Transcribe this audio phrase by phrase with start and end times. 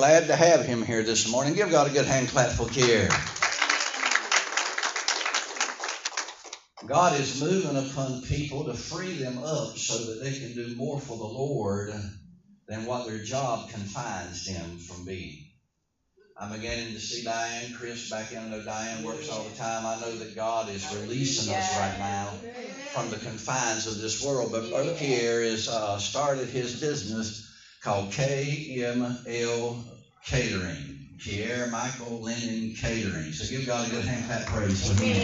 [0.00, 1.52] glad to have him here this morning.
[1.52, 3.10] Give God a good hand clap for Kier.
[6.86, 10.98] God is moving upon people to free them up so that they can do more
[10.98, 11.92] for the Lord
[12.66, 15.44] than what their job confines them from being.
[16.34, 18.38] I'm beginning to see Diane, Chris back in.
[18.38, 19.84] I know Diane works all the time.
[19.84, 22.38] I know that God is releasing us right now
[22.94, 24.50] from the confines of this world.
[24.50, 27.49] But Brother Pierre has uh, started his business
[27.82, 29.76] called KML
[30.26, 30.96] Catering.
[31.18, 33.32] Pierre Michael Lennon Catering.
[33.32, 35.22] So give God a good hand clap praise for him.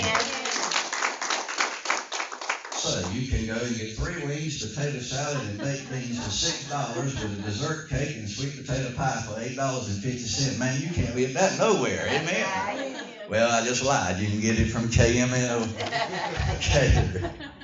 [2.76, 6.64] So you can go and get three wings, potato salad, and baked beans for six
[6.66, 10.56] dollars with a dessert cake and sweet potato pie for eight dollars and fifty cents.
[10.56, 12.06] Man, you can't get that nowhere.
[12.08, 12.46] Amen.
[13.28, 14.18] Well, I just lied.
[14.18, 15.66] You can get it from KML
[16.60, 17.10] Cater.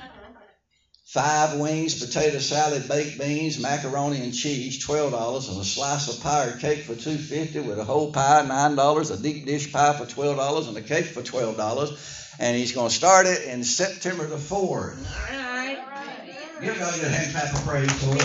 [1.13, 6.23] Five wings, potato salad, baked beans, macaroni and cheese, twelve dollars, and a slice of
[6.23, 9.71] pie or cake for two fifty, with a whole pie nine dollars, a deep dish
[9.71, 11.91] pie for twelve dollars, and a cake for twelve dollars
[12.39, 14.51] and he's going to start it in September the 4th.
[14.57, 15.77] All right.
[16.61, 18.23] Give God a good hand clap of praise for it.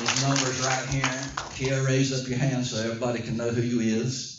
[0.00, 1.22] His number's right here.
[1.54, 4.35] Kia, raise up your hand so everybody can know who you is.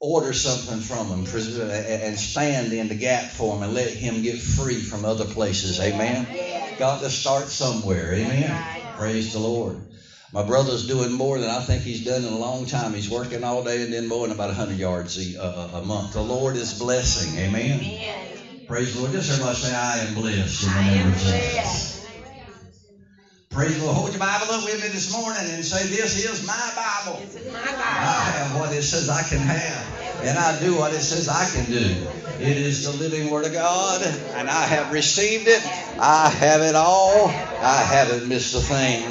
[0.00, 4.36] Order something from him and stand in the gap for him and let him get
[4.36, 5.80] free from other places.
[5.80, 6.24] Amen.
[6.78, 8.12] Got to start somewhere.
[8.12, 8.56] Amen.
[8.96, 9.76] Praise the Lord.
[10.32, 12.92] My brother's doing more than I think he's done in a long time.
[12.92, 16.12] He's working all day and then mowing about 100 yards a, a, a month.
[16.12, 17.34] The Lord is blessing.
[17.36, 17.80] Amen.
[17.80, 18.62] Amen.
[18.68, 19.12] Praise the Lord.
[19.12, 21.98] Just everybody say, I am blessed in the name of Jesus.
[23.50, 23.96] Praise the Lord.
[23.96, 27.18] Hold your Bible up with me this morning and say, This is my Bible.
[27.18, 27.80] This is my Bible.
[27.80, 29.87] I have what it says I can have,
[30.22, 32.06] and I do what it says I can do.
[32.40, 34.02] It is the living Word of God,
[34.34, 35.62] and I have received it.
[35.98, 37.26] I have it all.
[37.26, 39.02] I haven't missed a thing.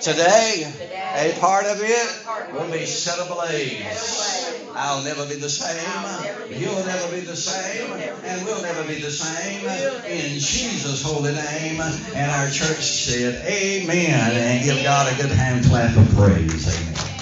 [0.00, 0.72] Today,
[1.16, 4.40] a part of it will be set ablaze.
[4.74, 6.58] I'll never be the same.
[6.58, 7.92] You'll never be the same.
[7.92, 9.66] And we'll never be the same.
[10.06, 11.80] In Jesus' holy name.
[12.14, 14.32] And our church said, Amen.
[14.32, 16.68] And give God a good hand clap of praise.
[16.68, 17.19] Amen.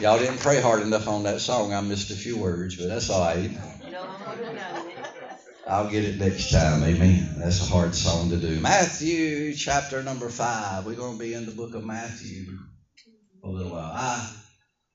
[0.00, 1.72] Y'all didn't pray hard enough on that song.
[1.72, 3.50] I missed a few words, but that's all right.
[5.66, 6.82] I'll get it next time.
[6.82, 7.36] Amen.
[7.38, 8.60] That's a hard song to do.
[8.60, 10.84] Matthew chapter number five.
[10.84, 12.46] We're going to be in the book of Matthew
[13.40, 13.92] for a little while.
[13.94, 14.28] I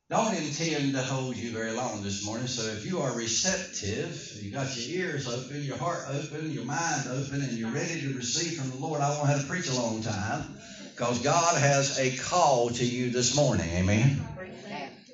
[0.10, 4.52] don't intend to hold you very long this morning, so if you are receptive, you
[4.52, 8.58] got your ears open, your heart open, your mind open, and you're ready to receive
[8.58, 12.12] from the Lord, I won't have to preach a long time because God has a
[12.16, 13.70] call to you this morning.
[13.70, 14.20] Amen.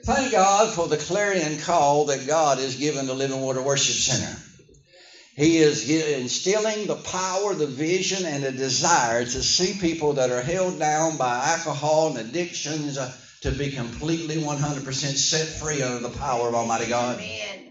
[0.06, 4.38] Thank God for the clarion call that God has given the Living Water Worship Center.
[5.36, 10.44] He is instilling the power, the vision, and the desire to see people that are
[10.44, 13.12] held down by alcohol and addictions uh,
[13.42, 17.20] to be completely 100% set free under the power of Almighty God.
[17.20, 17.65] Amen.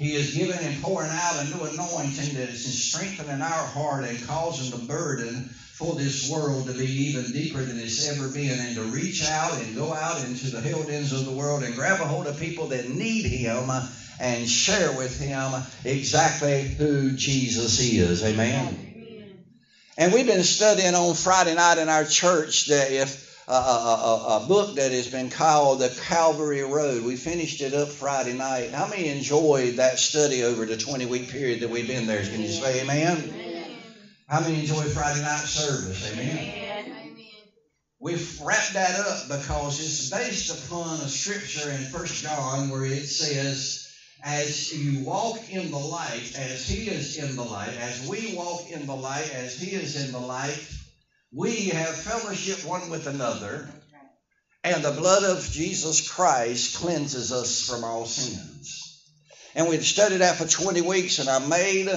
[0.00, 4.26] He is giving and pouring out a new anointing that is strengthening our heart and
[4.26, 8.76] causing the burden for this world to be even deeper than it's ever been and
[8.76, 12.00] to reach out and go out into the hell ends of the world and grab
[12.00, 13.70] a hold of people that need Him
[14.18, 15.52] and share with him
[15.84, 18.24] exactly who Jesus is.
[18.24, 19.44] Amen.
[19.98, 24.76] And we've been studying on Friday night in our church that if a, a, book
[24.76, 27.02] that has been called The Calvary Road.
[27.02, 28.70] We finished it up Friday night.
[28.70, 32.22] How many enjoyed that study over the 20 week period that we've been there?
[32.22, 33.18] Can you say amen?
[33.18, 33.70] amen.
[34.28, 36.12] How many enjoyed Friday night service?
[36.12, 36.38] Amen.
[36.38, 37.16] amen.
[37.98, 43.06] We've wrapped that up because it's based upon a scripture in First John where it
[43.06, 43.88] says,
[44.22, 48.70] as you walk in the light, as He is in the light, as we walk
[48.70, 50.58] in the light, as He is in the light,
[51.32, 53.68] we have fellowship one with another,
[54.64, 59.00] and the blood of Jesus Christ cleanses us from all sins.
[59.54, 61.88] And we've studied that for 20 weeks, and I made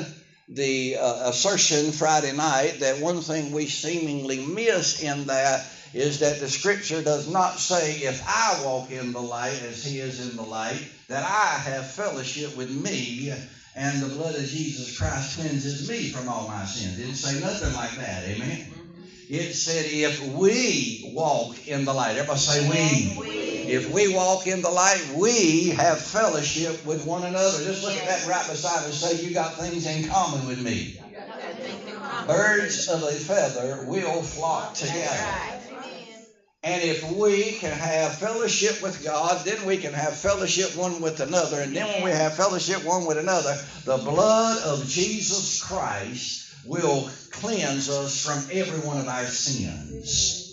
[0.49, 6.39] the uh, assertion Friday night that one thing we seemingly miss in that is that
[6.39, 10.35] the scripture does not say, if I walk in the light as he is in
[10.35, 13.31] the light, that I have fellowship with me
[13.75, 16.97] and the blood of Jesus Christ cleanses me from all my sins.
[16.97, 18.23] It didn't say nothing like that.
[18.23, 18.72] Amen.
[19.29, 22.17] It said, if we walk in the light.
[22.17, 23.73] Everybody say we.
[23.73, 27.63] If we walk in the light, we have fellowship with one another.
[27.63, 28.99] Just look at that right beside us.
[28.99, 30.99] Say, you got things in common with me.
[32.27, 35.59] Birds of a feather will flock together.
[36.63, 41.19] And if we can have fellowship with God, then we can have fellowship one with
[41.19, 41.61] another.
[41.61, 43.55] And then when we have fellowship one with another,
[43.85, 50.49] the blood of Jesus Christ will cleanse us from every one of our sins.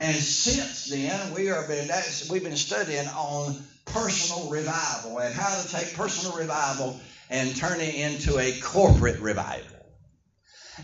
[0.00, 1.90] And since then, we are been
[2.28, 3.54] we've been studying on
[3.86, 7.00] personal revival and how to take personal revival
[7.30, 9.86] and turn it into a corporate revival.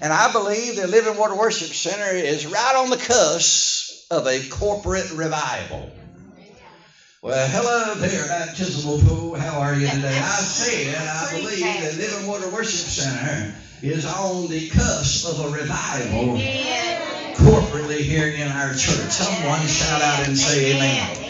[0.01, 4.41] And I believe the Living Water Worship Center is right on the cusp of a
[4.41, 5.91] corporate revival.
[7.23, 9.35] Well, hello there, baptismal pool.
[9.35, 10.17] How are you today?
[10.17, 15.57] I said I believe the Living Water Worship Center is on the cusp of a
[15.57, 16.37] revival
[17.37, 19.11] corporately here in our church.
[19.11, 21.30] Someone shout out and say amen.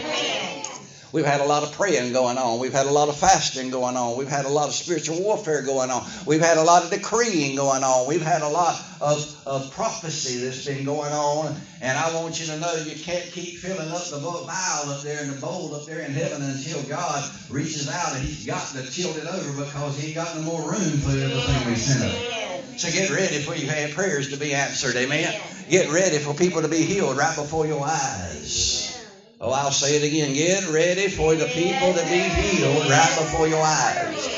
[1.13, 2.61] We've had a lot of praying going on.
[2.61, 4.17] We've had a lot of fasting going on.
[4.17, 6.07] We've had a lot of spiritual warfare going on.
[6.25, 8.07] We've had a lot of decreeing going on.
[8.07, 11.57] We've had a lot of, of prophecy that's been going on.
[11.81, 15.23] And I want you to know you can't keep filling up the vial up there
[15.23, 18.89] in the bowl up there in heaven until God reaches out and He's got to
[18.89, 22.79] tilt it over because He ain't got no more room for everything we sent up.
[22.79, 24.95] So get ready for your prayers to be answered.
[24.95, 25.35] Amen.
[25.69, 29.00] Get ready for people to be healed right before your eyes.
[29.43, 30.35] Oh, I'll say it again.
[30.35, 34.29] Get ready for the people to be healed right before your eyes.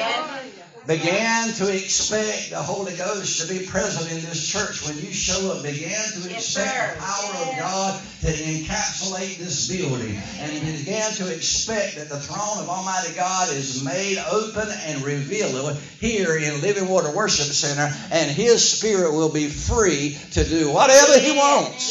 [0.87, 5.51] Began to expect the Holy Ghost to be present in this church when you show
[5.51, 5.65] up.
[5.65, 10.17] Began to expect the power of God to encapsulate this building.
[10.39, 15.79] And began to expect that the throne of Almighty God is made open and revealed
[15.99, 17.93] here in Living Water Worship Center.
[18.13, 21.91] And His Spirit will be free to do whatever He wants.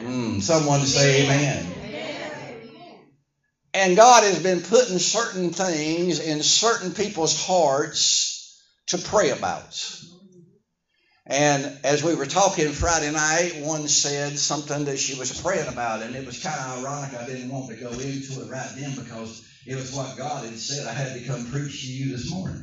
[0.00, 1.83] Mm, someone say amen.
[3.74, 8.56] And God has been putting certain things in certain people's hearts
[8.86, 10.00] to pray about.
[11.26, 16.02] And as we were talking Friday night, one said something that she was praying about,
[16.02, 17.14] and it was kind of ironic.
[17.14, 20.56] I didn't want to go into it right then because it was what God had
[20.56, 22.62] said I had to come preach to you this morning.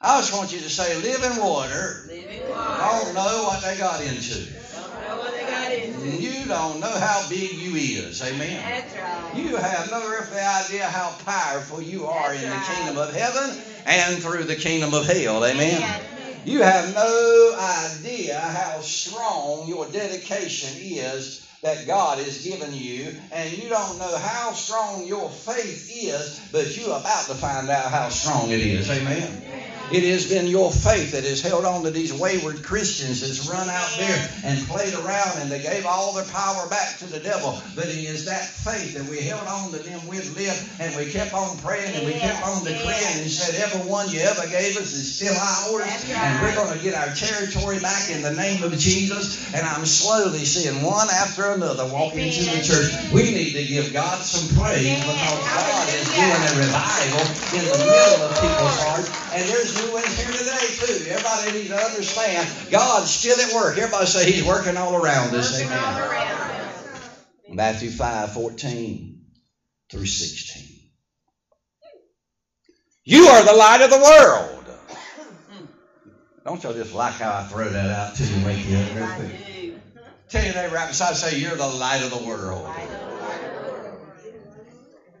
[0.00, 2.04] I just want you to say, living water.
[2.06, 3.04] Living water.
[3.04, 5.41] Don't know what they got into.
[5.80, 8.22] You don't know how big you is.
[8.22, 8.62] Amen.
[8.62, 9.32] That's right.
[9.36, 12.66] You have no earthly idea how powerful you are That's in right.
[12.66, 15.44] the kingdom of heaven and through the kingdom of hell.
[15.44, 15.82] Amen.
[15.82, 16.00] Amen.
[16.44, 23.52] You have no idea how strong your dedication is that God has given you, and
[23.52, 28.08] you don't know how strong your faith is, but you're about to find out how
[28.08, 28.90] strong it is.
[28.90, 29.71] Amen.
[29.92, 33.68] It has been your faith that has held on to these wayward Christians that's run
[33.68, 37.60] out there and played around and they gave all their power back to the devil.
[37.76, 41.12] But it is that faith that we held on to them with live and we
[41.12, 44.80] kept on praying and we kept on decreeing and said, Every one you ever gave
[44.80, 45.84] us is still ours.
[46.08, 49.52] And we're going to get our territory back in the name of Jesus.
[49.52, 53.12] And I'm slowly seeing one after another walk into the church.
[53.12, 57.24] We need to give God some praise because God is doing a revival
[57.60, 59.12] in the middle of people's hearts.
[59.36, 61.10] And there's ones here today, too.
[61.10, 63.78] Everybody needs to understand God's still at work.
[63.78, 65.60] Everybody say He's working all around us.
[65.60, 66.12] Amen.
[67.48, 69.20] Matthew 5 14
[69.90, 70.72] through 16.
[73.04, 74.62] You are the light of the world.
[76.44, 79.06] Don't y'all just like how I throw that out to you, wake you up real
[79.06, 79.74] quick.
[80.28, 82.68] Tell your neighbor right beside, say, You're the light of the world.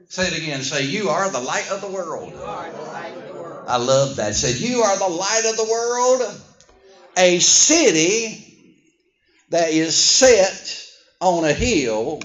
[0.08, 0.62] Say it again.
[0.62, 2.32] Say, You are the light of the world.
[3.66, 4.32] I love that.
[4.32, 6.22] It said, You are the light of the world,
[7.16, 8.38] a city
[9.50, 10.86] that is set
[11.20, 12.20] on a hill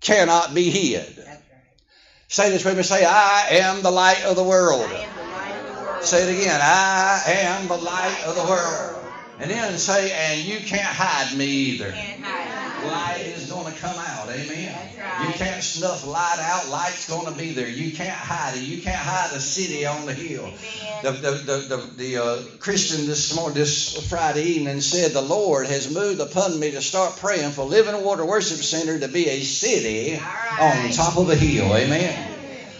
[0.00, 1.24] cannot be hid.
[2.28, 2.82] Say this with me.
[2.82, 4.90] Say, I am the light of the world.
[6.00, 6.60] Say it again.
[6.60, 9.04] I am the light of the world.
[9.38, 11.94] And then say, and you can't hide me either.
[12.86, 14.28] Light is going to come out.
[14.28, 14.74] Amen.
[14.98, 15.26] Right.
[15.26, 16.68] You can't snuff light out.
[16.68, 17.68] Light's going to be there.
[17.68, 18.62] You can't hide it.
[18.62, 20.50] You can't hide a city on the hill.
[21.02, 25.66] The, the, the, the, the uh, Christian this morning, this Friday evening said, The Lord
[25.66, 29.42] has moved upon me to start praying for Living Water Worship Center to be a
[29.42, 30.84] city right.
[30.84, 31.74] on top of a hill.
[31.74, 32.30] Amen.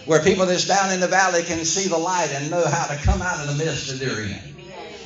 [0.05, 2.95] Where people that's down in the valley can see the light and know how to
[3.03, 4.54] come out of the mist that they're in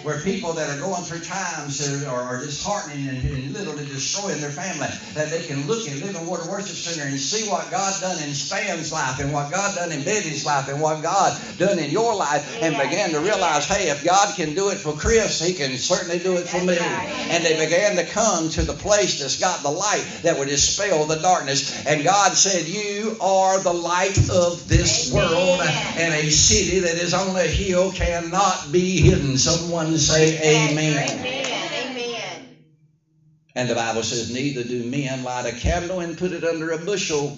[0.04, 4.40] where people that are going through times that are, are disheartening and, and literally destroying
[4.42, 7.94] their family, that they can look and Living Water Worship Center and see what God
[8.02, 11.80] done in Span's life and what God done in Betty's life and what God done
[11.80, 15.40] in your life and began to realize, hey, if God can do it for Chris,
[15.40, 16.78] he can certainly do it for me.
[16.78, 21.06] And they began to come to the place that's got the light that would dispel
[21.06, 21.86] the darkness.
[21.86, 27.14] And God said, you are the light of this world and a city that is
[27.14, 29.38] on a hill cannot be hidden.
[29.38, 31.10] Someone say amen.
[31.10, 31.26] Amen.
[31.26, 32.58] Amen.
[33.56, 36.78] And the Bible says, Neither do men light a candle and put it under a
[36.78, 37.38] bushel,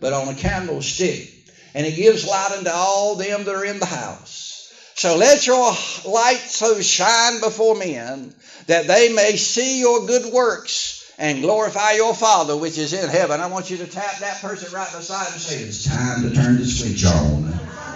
[0.00, 1.32] but on a candlestick.
[1.74, 4.72] And it gives light unto all them that are in the house.
[4.94, 5.72] So let your
[6.04, 8.34] light so shine before men
[8.66, 13.40] that they may see your good works and glorify your Father which is in heaven.
[13.40, 16.56] I want you to tap that person right beside and say, It's time to turn
[16.56, 17.89] the switch on.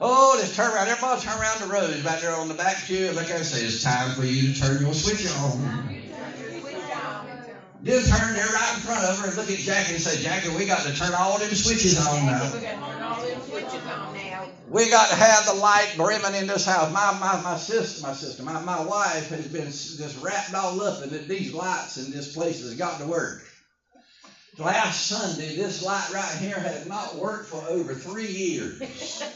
[0.00, 0.86] Oh, let's turn around.
[0.86, 3.10] Everybody turn around the road back there on the back pew.
[3.10, 5.88] Look and say, It's time for you to turn your switch on.
[7.80, 10.54] Then turn there right in front of her and look at Jackie and say, Jackie,
[10.54, 12.52] we got to turn all them switches on now.
[14.68, 16.92] We got to have the light brimming in this house.
[16.92, 21.02] My my my sister, my sister, my, my wife has been just wrapped all up
[21.02, 23.42] in these lights in this place has got to work.
[24.58, 28.82] Last Sunday, this light right here had not worked for over three years.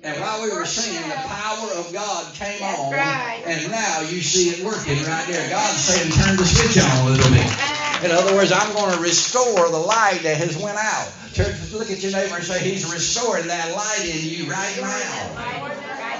[0.00, 2.92] And while we were singing, the power of God came That's on.
[2.92, 3.42] Right.
[3.44, 5.50] And now you see it working right there.
[5.50, 8.04] God's saying, turn the switch on a little bit.
[8.04, 11.10] In other words, I'm going to restore the light that has went out.
[11.72, 15.77] Look at your neighbor and say, He's restoring that light in you right now.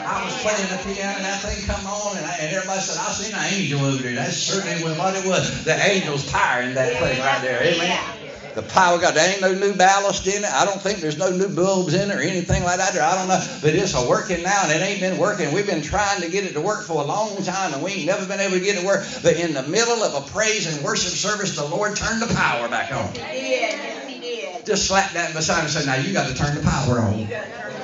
[0.09, 2.97] I was playing the piano and that thing come on and, I, and everybody said,
[2.97, 4.15] I seen an angel over there.
[4.15, 5.65] That certainly was what it was.
[5.65, 7.63] The angel's powering that thing right there.
[7.63, 8.01] Amen.
[8.55, 9.15] The power of God.
[9.15, 10.51] There ain't no new ballast in it.
[10.51, 12.97] I don't think there's no new bulbs in it or anything like that.
[12.97, 13.39] I don't know.
[13.61, 15.53] But it's a working now and it ain't been working.
[15.53, 18.07] We've been trying to get it to work for a long time and we ain't
[18.07, 19.05] never been able to get it to work.
[19.23, 22.67] But in the middle of a praise and worship service, the Lord turned the power
[22.69, 23.13] back on.
[23.13, 23.77] He did.
[23.77, 24.65] Yes, he did.
[24.65, 27.19] Just slap that beside and say, now you got to turn the power on.
[27.19, 27.78] You got to turn the power on.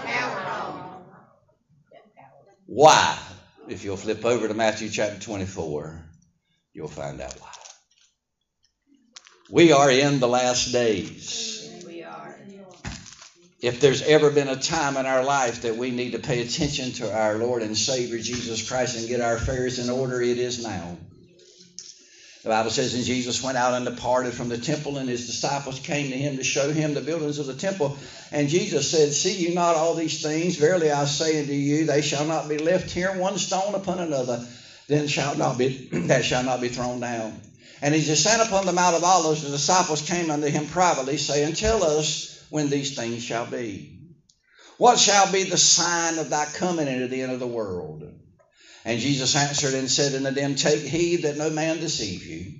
[2.74, 3.16] Why?
[3.68, 6.10] If you'll flip over to Matthew chapter 24,
[6.72, 7.52] you'll find out why.
[9.48, 11.84] We are in the last days.
[11.86, 12.36] We are.
[13.62, 16.90] If there's ever been a time in our life that we need to pay attention
[16.94, 20.60] to our Lord and Savior Jesus Christ and get our affairs in order, it is
[20.60, 20.98] now.
[22.44, 25.78] The Bible says, and Jesus went out and departed from the temple, and his disciples
[25.78, 27.96] came to him to show him the buildings of the temple.
[28.30, 30.56] And Jesus said, See you not all these things?
[30.56, 34.38] Verily I say unto you, they shall not be left here one stone upon another,
[34.88, 37.40] then shall not be that shall not be thrown down.
[37.80, 41.54] And he sat upon the Mount of Olives, the disciples came unto him privately, saying,
[41.54, 43.88] Tell us when these things shall be.
[44.76, 48.04] What shall be the sign of thy coming into the end of the world?
[48.84, 52.52] And Jesus answered and said unto them, Take heed that no man deceive you.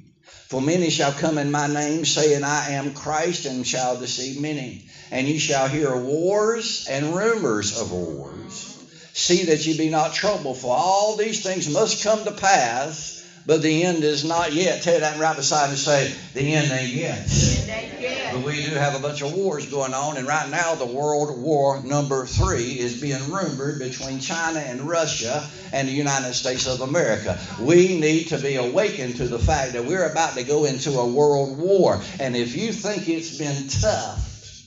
[0.49, 4.81] For many shall come in my name, saying, I am Christ, and shall deceive many.
[5.11, 8.77] And ye shall hear wars and rumors of wars.
[9.13, 13.63] See that ye be not troubled, for all these things must come to pass but
[13.63, 14.83] the end is not yet.
[14.83, 18.33] Tell that right beside and say, the end ain't yet.
[18.33, 21.39] But we do have a bunch of wars going on, and right now the World
[21.39, 26.81] War number three is being rumored between China and Russia and the United States of
[26.81, 27.39] America.
[27.61, 31.07] We need to be awakened to the fact that we're about to go into a
[31.07, 32.01] world war.
[32.19, 34.63] And if you think it's been tough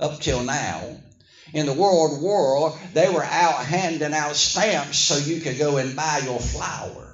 [0.00, 0.98] up till now,
[1.52, 5.94] in the World War, they were out handing out stamps so you could go and
[5.94, 7.12] buy your flour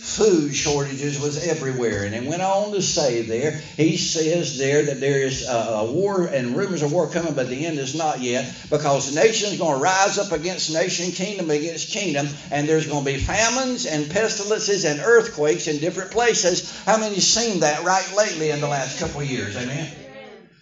[0.00, 2.04] food shortages was everywhere.
[2.04, 6.24] And it went on to say there, he says there that there is a, war
[6.24, 9.82] and rumors of war coming, but the end is not yet because nation's going to
[9.82, 14.84] rise up against nation, kingdom against kingdom, and there's going to be famines and pestilences
[14.84, 16.82] and earthquakes in different places.
[16.84, 19.56] How many seen that right lately in the last couple of years?
[19.56, 19.99] Amen.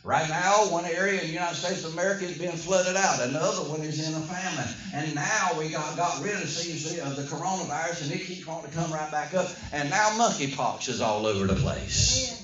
[0.08, 3.20] Right now, one area in the United States of America is being flooded out.
[3.20, 4.74] Another one is in a famine.
[4.94, 8.76] And now we got, got rid of, of the coronavirus, and it keeps wanting to
[8.78, 9.50] come right back up.
[9.70, 12.42] And now monkeypox is all over the place.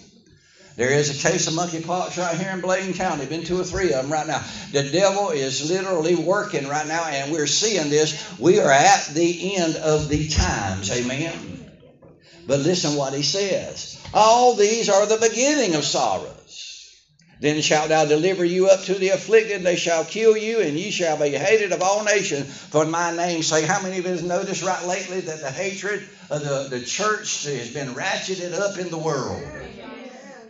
[0.76, 3.25] There is a case of monkeypox right here in Bladen County.
[3.25, 4.44] Been two or three of them right now.
[4.73, 8.38] The devil is literally working right now, and we're seeing this.
[8.38, 10.90] We are at the end of the times.
[10.90, 11.71] Amen.
[12.47, 13.99] But listen what he says.
[14.12, 16.30] All these are the beginning of sorrow.
[17.40, 20.90] Then shalt thou deliver you up to the afflicted, they shall kill you, and ye
[20.90, 23.64] shall be hated of all nations for my name's sake.
[23.64, 27.70] How many of us noticed right lately that the hatred of the, the church has
[27.70, 29.42] been ratcheted up in the world?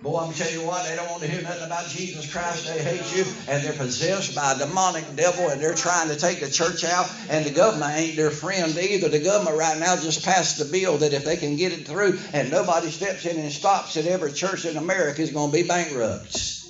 [0.02, 2.66] Boy, I'm tell you what, they don't want to hear nothing about Jesus Christ.
[2.66, 6.40] They hate you, and they're possessed by a demonic devil, and they're trying to take
[6.40, 9.08] the church out, and the government ain't their friend either.
[9.08, 12.18] The government right now just passed a bill that if they can get it through
[12.34, 15.66] and nobody steps in and stops it, every church in America is going to be
[15.66, 16.63] bankrupt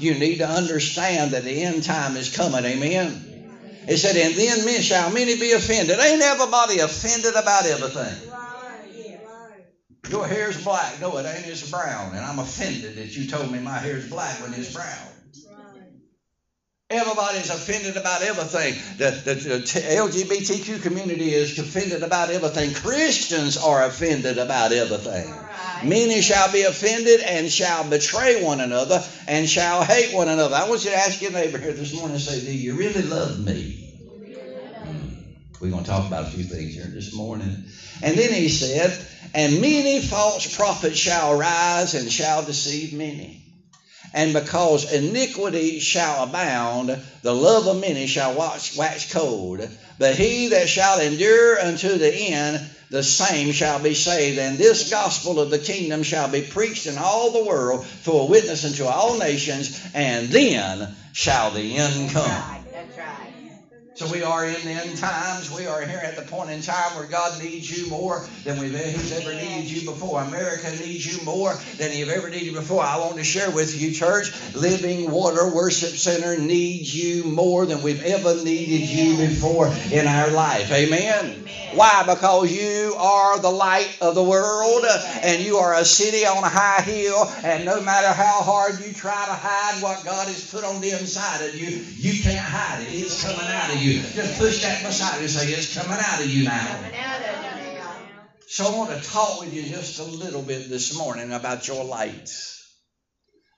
[0.00, 2.64] you need to understand that the end time is coming.
[2.64, 3.26] Amen.
[3.86, 5.98] It said, and then men shall many be offended.
[5.98, 8.14] Ain't everybody offended about everything?
[10.08, 11.00] Your hair's black.
[11.00, 11.46] No, it ain't.
[11.46, 12.14] It's brown.
[12.14, 15.19] And I'm offended that you told me my hair's black when it's brown.
[16.90, 18.74] Everybody's offended about everything.
[18.98, 22.74] The, the, the, LGBTQ community is offended about everything.
[22.74, 25.30] Christians are offended about everything.
[25.30, 25.82] Right.
[25.84, 30.56] Many shall be offended and shall betray one another and shall hate one another.
[30.56, 33.02] I want you to ask your neighbor here this morning and say, Do you really
[33.02, 33.94] love me?
[34.82, 35.08] Hmm.
[35.60, 37.66] We're going to talk about a few things here this morning.
[38.02, 38.98] And then he said,
[39.32, 43.39] And many false prophets shall rise and shall deceive many.
[44.12, 49.68] And because iniquity shall abound, the love of many shall wax, wax cold.
[49.98, 54.38] But he that shall endure unto the end, the same shall be saved.
[54.38, 58.26] And this gospel of the kingdom shall be preached in all the world for a
[58.26, 62.59] witness unto all nations, and then shall the end come.
[63.94, 65.50] So we are in the end times.
[65.50, 68.70] We are here at the point in time where God needs you more than we've
[68.72, 70.22] He's ever needed you before.
[70.22, 72.82] America needs you more than you've ever needed before.
[72.82, 77.82] I want to share with you, church, Living Water Worship Center needs you more than
[77.82, 80.70] we've ever needed you before in our life.
[80.70, 81.48] Amen.
[81.74, 82.04] Why?
[82.06, 84.84] Because you are the light of the world
[85.22, 88.92] and you are a city on a high hill, and no matter how hard you
[88.92, 92.82] try to hide what God has put on the inside of you, you can't hide
[92.82, 92.88] it.
[92.90, 94.00] It's coming out of you you.
[94.00, 96.78] Just push that beside you and say, It's coming out of you now.
[98.46, 101.84] So I want to talk with you just a little bit this morning about your
[101.84, 102.30] light.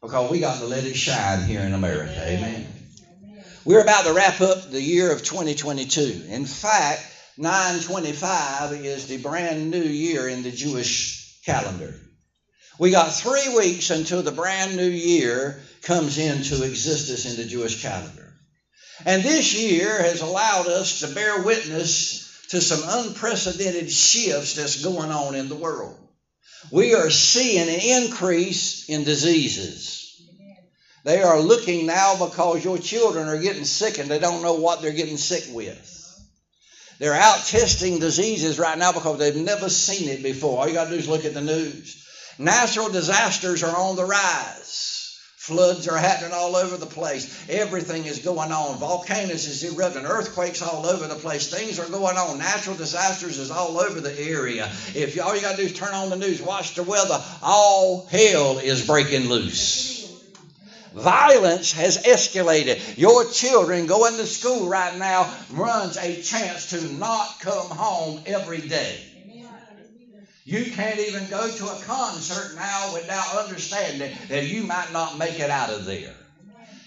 [0.02, 2.21] Because we got to let it shine here in America.
[2.26, 2.67] Amen.
[3.64, 6.25] We're about to wrap up the year of 2022.
[6.29, 7.00] In fact,
[7.38, 11.95] 925 is the brand new year in the Jewish calendar.
[12.79, 17.81] We got three weeks until the brand new year comes into existence in the Jewish
[17.81, 18.22] calendar.
[19.05, 25.11] And this year has allowed us to bear witness to some unprecedented shifts that's going
[25.11, 25.99] on in the world.
[26.71, 30.03] We are seeing an increase in diseases.
[31.05, 34.83] They are looking now because your children are getting sick and they don't know what
[34.83, 35.99] they're getting sick with.
[36.99, 40.61] They're out testing diseases right now because they've never seen it before.
[40.61, 42.07] All you got to do is look at the news.
[42.39, 44.92] Natural disasters are on the rise.
[45.43, 47.45] Floods are happening all over the place.
[47.49, 48.79] Everything is going on.
[48.79, 50.07] Volcanoes is erupting.
[50.07, 51.53] Earthquakes all over the place.
[51.53, 52.39] Things are going on.
[52.39, 54.67] Natural disasters is all over the area.
[54.95, 57.21] If you, all you got to do is turn on the news, watch the weather,
[57.43, 60.17] all hell is breaking loose.
[60.95, 62.97] Violence has escalated.
[62.97, 68.61] Your children going to school right now runs a chance to not come home every
[68.61, 69.12] day.
[70.45, 75.39] You can't even go to a concert now without understanding that you might not make
[75.39, 76.15] it out of there.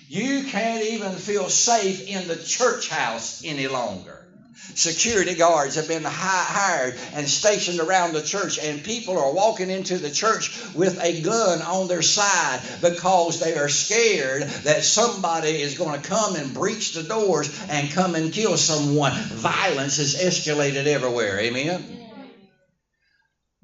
[0.08, 4.28] You can't even feel safe in the church house any longer.
[4.74, 9.98] Security guards have been hired and stationed around the church, and people are walking into
[9.98, 15.78] the church with a gun on their side because they are scared that somebody is
[15.78, 19.14] going to come and breach the doors and come and kill someone.
[19.14, 21.40] Violence has escalated everywhere.
[21.40, 22.05] Amen.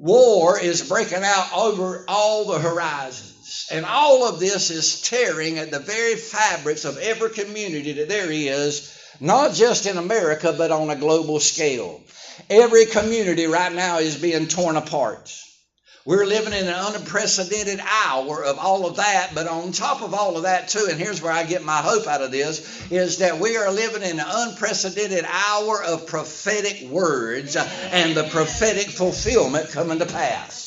[0.01, 3.67] War is breaking out over all the horizons.
[3.69, 8.31] And all of this is tearing at the very fabrics of every community that there
[8.31, 12.01] is, not just in America, but on a global scale.
[12.49, 15.31] Every community right now is being torn apart.
[16.03, 20.35] We're living in an unprecedented hour of all of that, but on top of all
[20.35, 23.37] of that, too, and here's where I get my hope out of this, is that
[23.37, 29.99] we are living in an unprecedented hour of prophetic words and the prophetic fulfillment coming
[29.99, 30.60] to pass.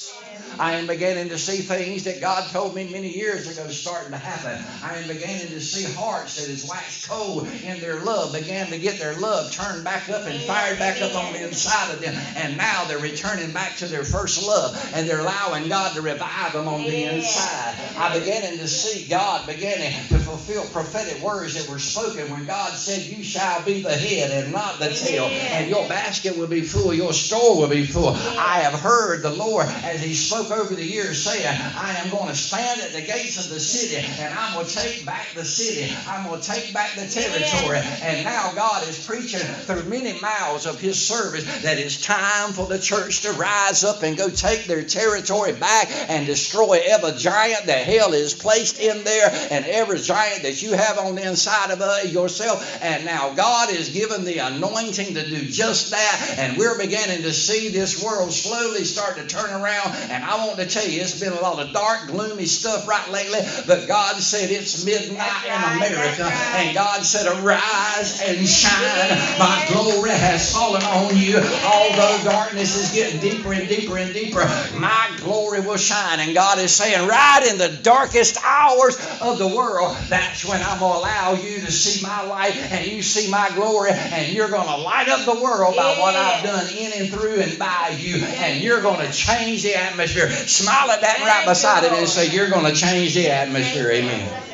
[0.58, 4.18] I am beginning to see things that God told me many years ago starting to
[4.18, 4.64] happen.
[4.82, 8.78] I am beginning to see hearts that is waxed cold in their love began to
[8.78, 12.14] get their love turned back up and fired back up on the inside of them.
[12.36, 16.52] And now they're returning back to their first love and they're allowing God to revive
[16.52, 17.74] them on the inside.
[17.96, 22.72] I'm beginning to see God beginning to fulfill prophetic words that were spoken when God
[22.72, 26.62] said, You shall be the head and not the tail, and your basket will be
[26.62, 28.10] full, your store will be full.
[28.10, 32.28] I have heard the Lord as He spoke over the years saying, I am going
[32.28, 35.44] to stand at the gates of the city and I'm going to take back the
[35.44, 35.94] city.
[36.08, 37.78] I'm going to take back the territory.
[38.02, 42.66] And now God is preaching through many mouths of His service that it's time for
[42.66, 47.66] the church to rise up and go take their territory back and destroy every giant
[47.66, 51.70] that hell is placed in there and every giant that you have on the inside
[51.70, 52.78] of uh, yourself.
[52.82, 56.36] And now God is given the anointing to do just that.
[56.38, 59.94] And we're beginning to see this world slowly start to turn around.
[60.10, 62.88] And I I want to tell you, it's been a lot of dark, gloomy stuff
[62.88, 69.10] right lately, but God said it's midnight in America, and God said, Arise and shine.
[69.38, 71.36] My glory has fallen on you.
[71.38, 74.40] Although darkness is getting deeper and deeper and deeper,
[74.76, 76.18] my glory will shine.
[76.18, 80.80] And God is saying, right in the darkest hours of the world, that's when I'm
[80.80, 84.50] going to allow you to see my light and you see my glory, and you're
[84.50, 87.96] going to light up the world by what I've done in and through and by
[88.00, 92.08] you, and you're going to change the atmosphere Smile at that right beside him and
[92.08, 93.90] say, You're going to change the atmosphere.
[93.90, 94.53] Amen.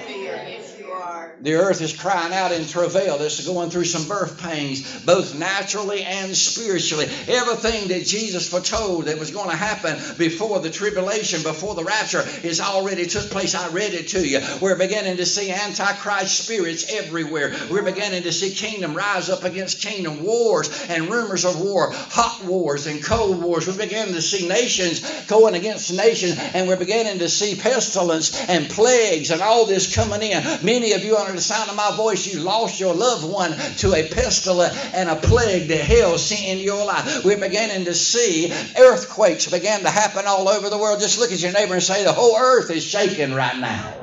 [1.43, 3.17] The earth is crying out in travail.
[3.21, 7.07] It's going through some birth pains, both naturally and spiritually.
[7.29, 12.23] Everything that Jesus foretold that was going to happen before the tribulation, before the rapture,
[12.43, 13.55] is already took place.
[13.55, 14.41] I read it to you.
[14.61, 17.55] We're beginning to see antichrist spirits everywhere.
[17.71, 22.45] We're beginning to see kingdom rise up against kingdom, wars and rumors of war, hot
[22.45, 23.67] wars and cold wars.
[23.67, 28.69] We're beginning to see nations going against nations, and we're beginning to see pestilence and
[28.69, 30.43] plagues and all this coming in.
[30.63, 33.95] Many of you under the sound of my voice, you lost your loved one to
[33.95, 37.25] a pestilence and a plague that hell sent into your life.
[37.25, 40.99] We're beginning to see earthquakes began to happen all over the world.
[40.99, 44.00] Just look at your neighbor and say, The whole earth is shaking right now.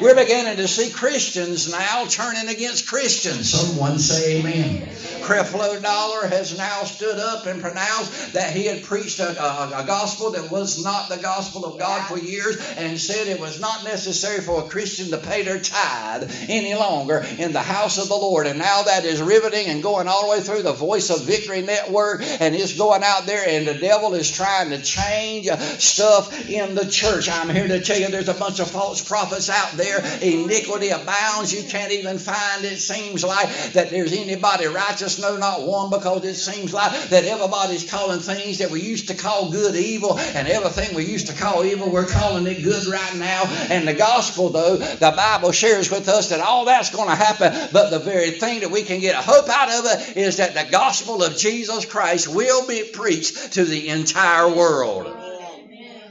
[0.00, 3.50] We're beginning to see Christians now turning against Christians.
[3.50, 4.88] Someone say amen.
[5.22, 9.86] Creflo Dollar has now stood up and pronounced that he had preached a, a, a,
[9.86, 13.82] gospel that was not the gospel of God for years and said it was not
[13.82, 18.14] necessary for a Christian to pay their tithe any longer in the house of the
[18.14, 18.46] Lord.
[18.46, 21.62] And now that is riveting and going all the way through the Voice of Victory
[21.62, 26.76] Network and it's going out there and the devil is trying to change stuff in
[26.76, 27.28] the church.
[27.28, 30.18] I'm here to tell you there's a bunch of false prophets out there there.
[30.22, 31.52] Iniquity abounds.
[31.52, 35.20] You can't even find, it seems like, that there's anybody righteous.
[35.20, 39.14] No, not one, because it seems like that everybody's calling things that we used to
[39.14, 43.16] call good evil, and everything we used to call evil, we're calling it good right
[43.16, 43.44] now.
[43.70, 47.68] And the gospel, though, the Bible shares with us that all that's going to happen,
[47.72, 50.54] but the very thing that we can get a hope out of it is that
[50.54, 55.27] the gospel of Jesus Christ will be preached to the entire world.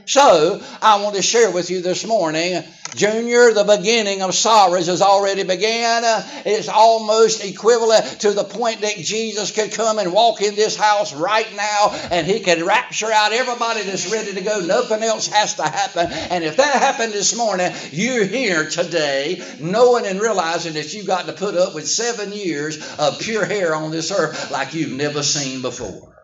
[0.08, 5.02] So, I want to share with you this morning Junior, the beginning of sorrows has
[5.02, 6.02] already began.
[6.46, 11.14] It's almost equivalent to the point that Jesus could come and walk in this house
[11.14, 14.60] right now and he could rapture out everybody that's ready to go.
[14.60, 16.06] Nothing else has to happen.
[16.30, 21.26] And if that happened this morning, you're here today knowing and realizing that you've got
[21.26, 25.22] to put up with seven years of pure hair on this earth like you've never
[25.22, 26.17] seen before.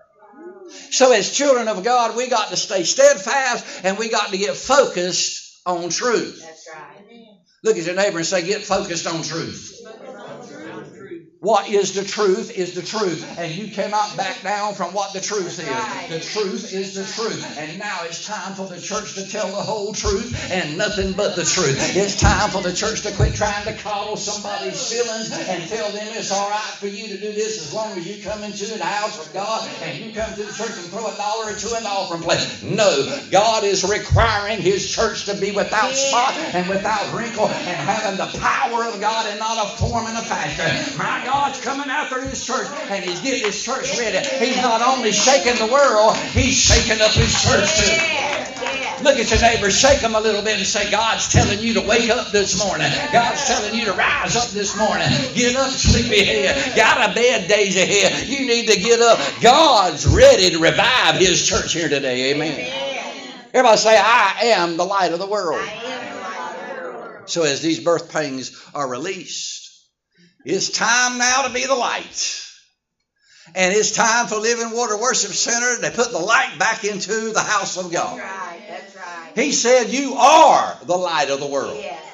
[0.90, 4.56] So, as children of God, we got to stay steadfast and we got to get
[4.56, 6.40] focused on truth.
[6.40, 7.26] That's right.
[7.62, 9.73] Look at your neighbor and say, get focused on truth.
[11.44, 13.20] What is the truth is the truth.
[13.36, 16.08] And you cannot back down from what the truth is.
[16.08, 17.44] The truth is the truth.
[17.58, 21.36] And now it's time for the church to tell the whole truth and nothing but
[21.36, 21.76] the truth.
[21.94, 26.08] It's time for the church to quit trying to coddle somebody's feelings and tell them
[26.16, 28.82] it's all right for you to do this as long as you come into the
[28.82, 31.76] house of God and you come to the church and throw a dollar or two
[31.76, 32.40] in the offering plate.
[32.62, 38.16] No, God is requiring His church to be without spot and without wrinkle and having
[38.16, 40.96] the power of God and not a form and a fashion.
[40.96, 44.24] My God God's coming after His church and He's getting His church ready.
[44.38, 49.02] He's not only shaking the world, He's shaking up His church too.
[49.02, 51.80] Look at your neighbor, shake them a little bit and say, God's telling you to
[51.80, 52.88] wake up this morning.
[53.12, 55.08] God's telling you to rise up this morning.
[55.34, 56.76] Get up, sleepyhead.
[56.76, 58.28] Got a bad days ahead.
[58.28, 59.18] You need to get up.
[59.42, 62.30] God's ready to revive His church here today.
[62.30, 63.42] Amen.
[63.52, 65.68] Everybody say, I am the light of the world.
[67.26, 69.63] So as these birth pains are released,
[70.44, 72.40] it's time now to be the light.
[73.54, 77.40] And it's time for Living Water Worship Center to put the light back into the
[77.40, 78.18] house of God.
[78.18, 78.62] That's right.
[78.68, 79.32] That's right.
[79.34, 81.76] He said, You are the light of the world.
[81.78, 82.13] Yes.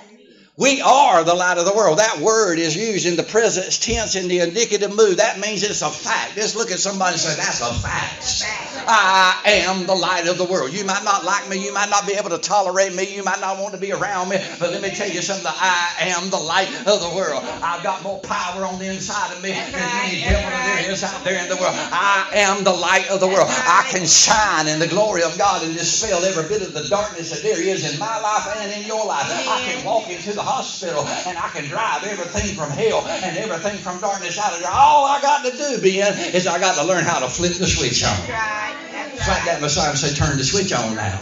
[0.61, 2.01] We are the light of the world.
[2.01, 5.17] That word is used in the present tense in the indicative mood.
[5.17, 6.35] That means it's a fact.
[6.35, 8.45] Just look at somebody and say, That's a fact.
[8.87, 10.75] I am the light of the world.
[10.75, 11.65] You might not like me.
[11.65, 13.09] You might not be able to tolerate me.
[13.09, 14.37] You might not want to be around me.
[14.59, 15.49] But let me tell you something.
[15.49, 17.43] I am the light of the world.
[17.65, 21.25] I've got more power on the inside of me than any devil there is out
[21.25, 21.73] there in the world.
[21.73, 23.49] I am the light of the world.
[23.49, 27.31] I can shine in the glory of God and dispel every bit of the darkness
[27.31, 29.25] that there is in my life and in your life.
[29.25, 33.79] I can walk into the hospital and I can drive everything from hell and everything
[33.79, 34.71] from darkness out of there.
[34.71, 37.67] All I got to do, Ben, is I got to learn how to flip the
[37.67, 38.17] switch on.
[38.17, 41.21] Slap that beside and say, turn the switch on now.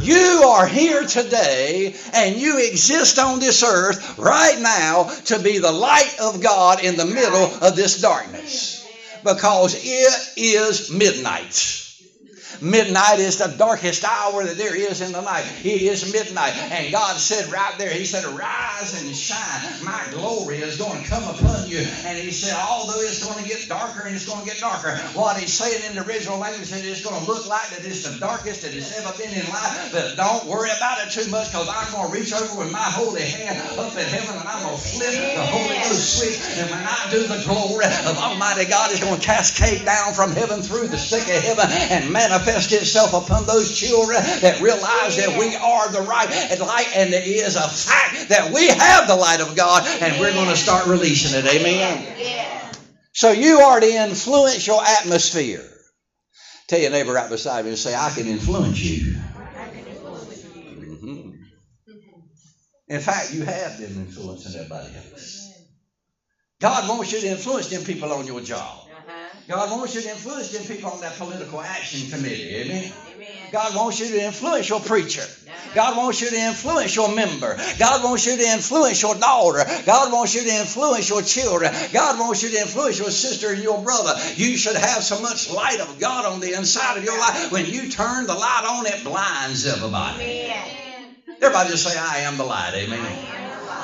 [0.00, 5.72] You are here today and you exist on this earth right now to be the
[5.72, 8.86] light of God in the middle of this darkness
[9.22, 11.79] because it is midnight.
[12.60, 15.48] Midnight is the darkest hour that there is in the night.
[15.64, 16.52] It is midnight.
[16.56, 19.82] And God said right there, He said, Rise and shine.
[19.82, 21.80] My glory is going to come upon you.
[22.04, 24.92] And He said, Although it's going to get darker and it's going to get darker,
[25.16, 28.04] what He's saying in the original language is it's going to look like that it's
[28.04, 29.88] the darkest that it's ever been in life.
[29.92, 32.84] But don't worry about it too much because I'm going to reach over with my
[32.92, 36.60] holy hand up in heaven and I'm going to flip the Holy Ghost switch.
[36.60, 40.32] And when I do, the glory of Almighty God is going to cascade down from
[40.32, 45.16] heaven through the sick of heaven and manifest manifest itself upon those children that realize
[45.16, 49.06] that we are the right and light and it is a fact that we have
[49.06, 51.46] the light of God and we're going to start releasing it.
[51.46, 52.14] Amen.
[52.18, 52.72] Yeah.
[53.12, 55.64] So you are the influential atmosphere.
[56.68, 59.14] Tell your neighbor right beside you and say, I can influence you.
[60.76, 61.30] Mm-hmm.
[62.88, 65.48] In fact, you have been influencing everybody else.
[66.60, 68.89] God wants you to influence them people on your job.
[69.50, 72.54] God wants you to influence them people on that political action committee.
[72.54, 72.92] Amen.
[73.50, 75.24] God wants you to influence your preacher.
[75.74, 77.58] God wants you to influence your member.
[77.76, 79.64] God wants you to influence your daughter.
[79.84, 81.74] God wants you to influence your children.
[81.92, 84.14] God wants you to influence your sister and your brother.
[84.36, 87.50] You should have so much light of God on the inside of your life.
[87.50, 90.52] When you turn the light on, it blinds everybody.
[91.42, 92.74] Everybody just say, I am the light.
[92.74, 93.26] Amen.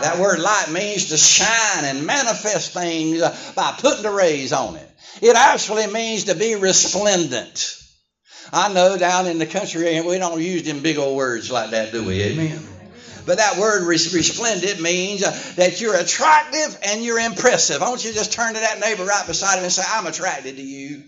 [0.02, 3.20] That word light means to shine and manifest things
[3.54, 4.88] by putting the rays on it.
[5.22, 7.76] It actually means to be resplendent.
[8.52, 11.92] I know down in the country we don't use them big old words like that,
[11.92, 12.22] do we?
[12.22, 12.62] Amen.
[13.26, 17.82] But that word resplendent means uh, that you're attractive and you're impressive.
[17.82, 20.06] I want you to just turn to that neighbor right beside him and say, I'm
[20.06, 21.02] attracted to you.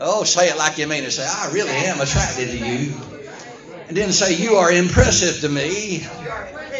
[0.00, 1.10] Oh, say it like you mean it.
[1.10, 3.19] Say, I really am attracted to you.
[3.90, 6.06] And then say, You are impressive to me.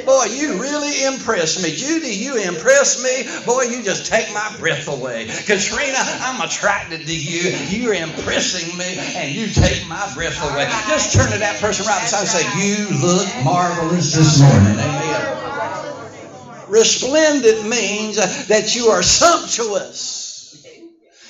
[0.06, 1.74] Boy, you really impress me.
[1.74, 3.26] Judy, you impress me.
[3.44, 5.26] Boy, you just take my breath away.
[5.26, 7.50] Katrina, I'm attracted to you.
[7.66, 10.66] You're impressing me, and you take my breath away.
[10.86, 14.78] Just turn to that person right beside and say, You look marvelous this morning.
[14.78, 16.68] Amen.
[16.68, 20.19] Resplendent means that you are sumptuous.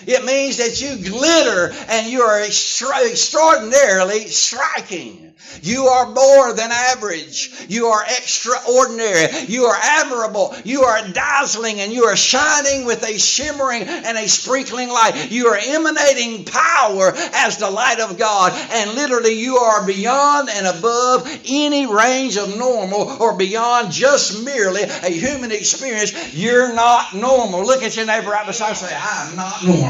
[0.07, 5.31] It means that you glitter and you are extra- extraordinarily striking.
[5.63, 7.67] You are more than average.
[7.69, 9.47] You are extraordinary.
[9.49, 10.55] You are admirable.
[10.65, 15.31] You are dazzling and you are shining with a shimmering and a sprinkling light.
[15.31, 18.53] You are emanating power as the light of God.
[18.71, 24.83] And literally, you are beyond and above any range of normal or beyond just merely
[24.83, 26.35] a human experience.
[26.35, 27.65] You're not normal.
[27.65, 29.90] Look at your neighbor right beside you and say, I'm not normal.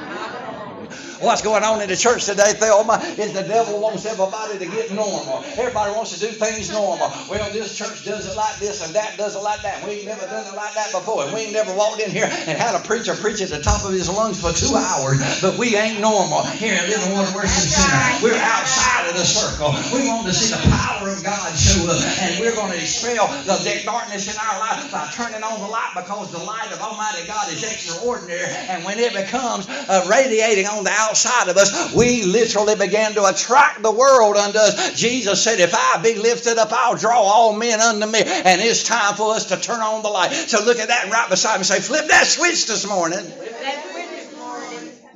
[1.21, 4.89] What's going on in the church today, Thelma, is the devil wants everybody to get
[4.89, 5.45] normal.
[5.53, 7.13] Everybody wants to do things normal.
[7.29, 9.85] Well, this church does it like this and that does it like that.
[9.85, 11.29] We ain't never done it like that before.
[11.29, 13.85] And we ain't never walked in here and had a preacher preach at the top
[13.85, 15.21] of his lungs for two hours.
[15.45, 18.25] But we ain't normal here at Living Water Worship Center.
[18.25, 19.77] We're outside of the circle.
[19.93, 22.01] We want to see the power of God show up.
[22.25, 25.93] And we're going to expel the darkness in our life by turning on the light
[25.93, 28.49] because the light of Almighty God is extraordinary.
[28.73, 33.13] And when it becomes uh, radiating on the outside, outside of us, we literally began
[33.13, 34.95] to attract the world unto us.
[34.95, 38.21] Jesus said, If I be lifted up, I'll draw all men unto me.
[38.23, 40.31] And it's time for us to turn on the light.
[40.31, 43.19] So look at that right beside me and say, Flip that switch this morning.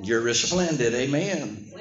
[0.04, 0.94] You're resplendent.
[0.94, 1.72] Amen.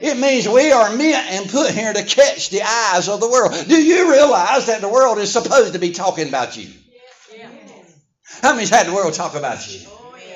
[0.00, 3.52] It means we are meant and put here to catch the eyes of the world.
[3.66, 6.68] Do you realize that the world is supposed to be talking about you?
[8.40, 9.86] How many's had the world talk about you?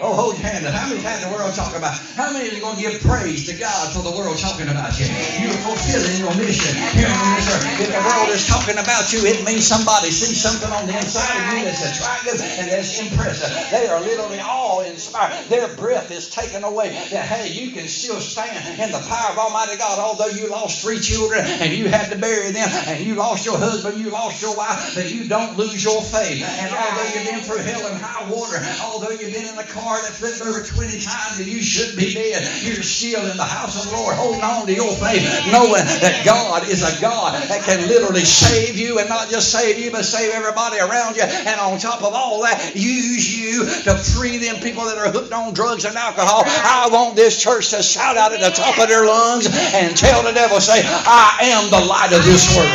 [0.00, 0.74] Oh, hold your hand up.
[0.78, 1.98] How many times the world talk about?
[2.14, 5.10] How many are going to give praise to God for the world talking about you?
[5.42, 7.66] You're fulfilling your mission here on this earth.
[7.82, 11.26] If the world is talking about you, it means somebody sees something on the inside
[11.34, 13.50] of you that's attractive and that's impressive.
[13.74, 15.34] They are literally all inspired.
[15.50, 16.94] Their breath is taken away.
[17.10, 19.98] That hey, you can still stand in the power of Almighty God.
[19.98, 23.58] Although you lost three children and you had to bury them, and you lost your
[23.58, 26.46] husband, you lost your wife, that you don't lose your faith.
[26.46, 29.87] And although you've been through hell and high water, although you've been in the car
[29.96, 32.44] that flipped over 20 times and you shouldn't be dead.
[32.62, 36.22] You're still in the house of the Lord, holding on to your faith, knowing that
[36.24, 40.04] God is a God that can literally save you and not just save you, but
[40.04, 41.22] save everybody around you.
[41.22, 45.32] And on top of all that, use you to free them people that are hooked
[45.32, 46.42] on drugs and alcohol.
[46.44, 50.22] I want this church to shout out at the top of their lungs and tell
[50.22, 52.68] the devil, say, I am the light of this world.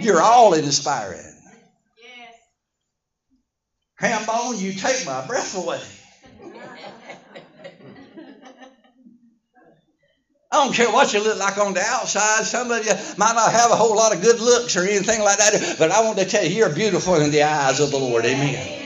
[0.00, 1.29] You're all inspiring.
[4.00, 5.80] Hambone, you take my breath away.
[10.52, 12.44] I don't care what you look like on the outside.
[12.44, 15.38] Some of you might not have a whole lot of good looks or anything like
[15.38, 18.24] that, but I want to tell you, you're beautiful in the eyes of the Lord.
[18.24, 18.80] Amen.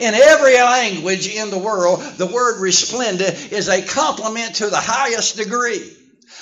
[0.00, 5.36] In every language in the world, the word resplendent is a compliment to the highest
[5.36, 5.97] degree.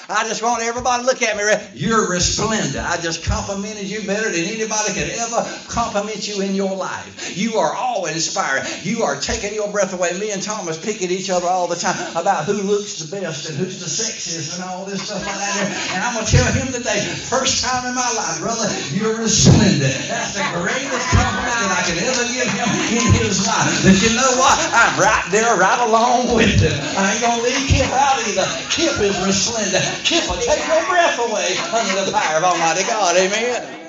[0.09, 1.43] I just want everybody to look at me.
[1.75, 2.79] You're resplendent.
[2.79, 7.35] I just complimented you better than anybody could ever compliment you in your life.
[7.35, 8.63] You are all inspired.
[8.87, 10.15] You are taking your breath away.
[10.19, 13.51] Me and Thomas pick at each other all the time about who looks the best
[13.51, 15.99] and who's the sexiest and all this stuff like that.
[15.99, 19.91] And I'm going to tell him today, first time in my life, brother, you're resplendent.
[20.07, 23.75] That's the greatest compliment that I could ever give him in his life.
[23.83, 24.55] But you know what?
[24.71, 26.79] I'm right there, right along with him.
[26.95, 28.47] I ain't going to leave Kip out either.
[28.71, 29.96] Kip is resplendent.
[30.05, 33.17] Kip will take your breath away under the power of Almighty God.
[33.17, 33.87] Amen.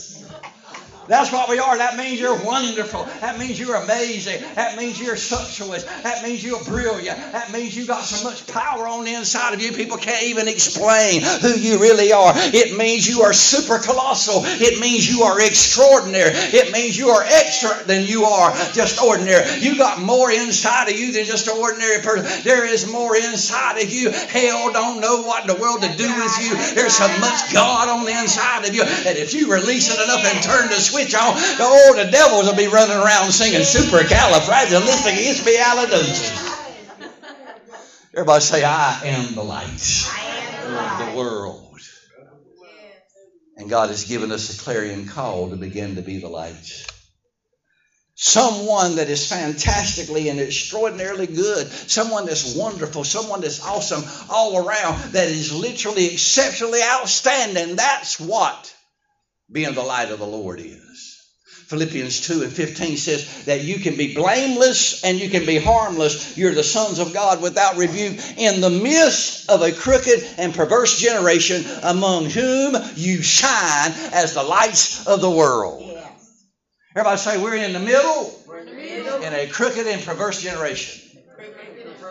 [1.10, 1.76] That's what we are.
[1.76, 3.06] That means you're wonderful.
[3.19, 4.43] That means you're amazing.
[4.54, 5.84] That means you're sumptuous.
[6.04, 7.17] That means you're brilliant.
[7.32, 10.48] That means you got so much power on the inside of you, people can't even
[10.48, 12.34] explain who you really are.
[12.36, 14.43] It means you are super colossal.
[14.45, 16.30] It means you are extraordinary.
[16.32, 19.50] It means you are extra than you are just ordinary.
[19.60, 22.43] You got more inside of you than just an ordinary person.
[22.43, 24.12] There is more inside of you.
[24.12, 26.76] Hell don't know what in the world to do with you.
[26.76, 30.24] There's so much God on the inside of you that if you release it enough
[30.24, 36.46] and turn the switch switch on, the the devils will be running around singing supercalifragilisticexpialidocious.
[38.14, 40.08] Everybody say, I am the light
[40.66, 41.66] of the world.
[43.58, 46.86] And God has given us a clarion call to begin to be the light.
[48.16, 55.14] Someone that is fantastically and extraordinarily good, someone that's wonderful, someone that's awesome all around,
[55.14, 57.78] that is literally exceptionally outstanding.
[57.78, 58.76] That's what
[59.52, 60.88] being the light of the Lord is.
[61.69, 66.36] Philippians 2 and 15 says that you can be blameless and you can be harmless.
[66.36, 70.97] You're the sons of God without rebuke in the midst of a crooked and perverse
[70.97, 75.84] generation among whom you shine as the lights of the world.
[75.86, 76.45] Yes.
[76.95, 79.21] Everybody say, We're in the middle We're in the middle.
[79.21, 81.21] in a crooked and perverse generation.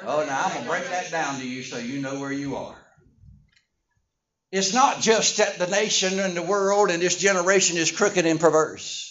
[0.07, 2.55] Oh, now I'm going to break that down to you so you know where you
[2.57, 2.77] are.
[4.53, 8.39] It's not just that the nation and the world and this generation is crooked and
[8.39, 9.08] perverse.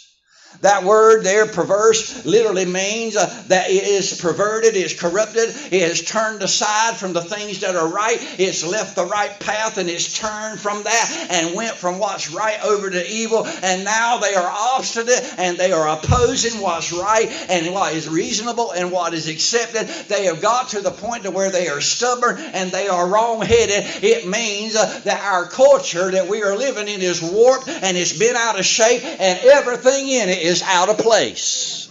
[0.61, 5.81] That word there, perverse, literally means uh, that it is perverted, it is corrupted, it
[5.87, 9.89] has turned aside from the things that are right, it's left the right path and
[9.89, 13.45] it's turned from that and went from what's right over to evil.
[13.61, 18.71] And now they are obstinate and they are opposing what's right and what is reasonable
[18.71, 19.87] and what is accepted.
[20.07, 24.03] They have got to the point to where they are stubborn and they are wrong-headed.
[24.03, 28.17] It means uh, that our culture that we are living in is warped and it's
[28.17, 31.89] been out of shape and everything in it is out of place.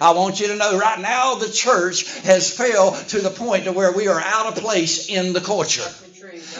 [0.00, 3.72] I want you to know right now the church has failed to the point to
[3.72, 5.90] where we are out of place in the culture.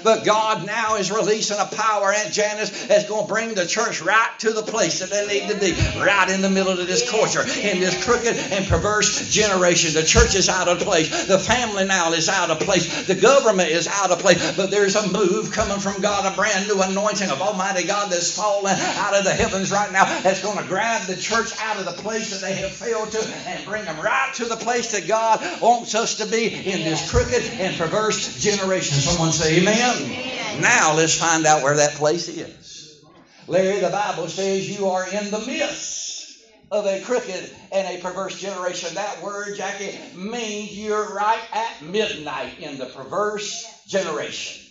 [0.03, 4.01] But God now is releasing a power, Aunt Janice, that's going to bring the church
[4.01, 7.09] right to the place that they need to be, right in the middle of this
[7.09, 9.93] culture, in this crooked and perverse generation.
[9.95, 11.27] The church is out of place.
[11.27, 13.07] The family now is out of place.
[13.07, 14.57] The government is out of place.
[14.57, 18.37] But there's a move coming from God, a brand new anointing of Almighty God that's
[18.37, 21.85] falling out of the heavens right now that's going to grab the church out of
[21.85, 25.07] the place that they have failed to and bring them right to the place that
[25.07, 28.97] God wants us to be in this crooked and perverse generation.
[28.97, 30.61] Someone say, Amen.
[30.61, 33.05] Now let's find out where that place is.
[33.49, 36.39] Larry, the Bible says you are in the midst
[36.71, 38.95] of a crooked and a perverse generation.
[38.95, 44.66] That word, Jackie, means you're right at midnight in the perverse generation.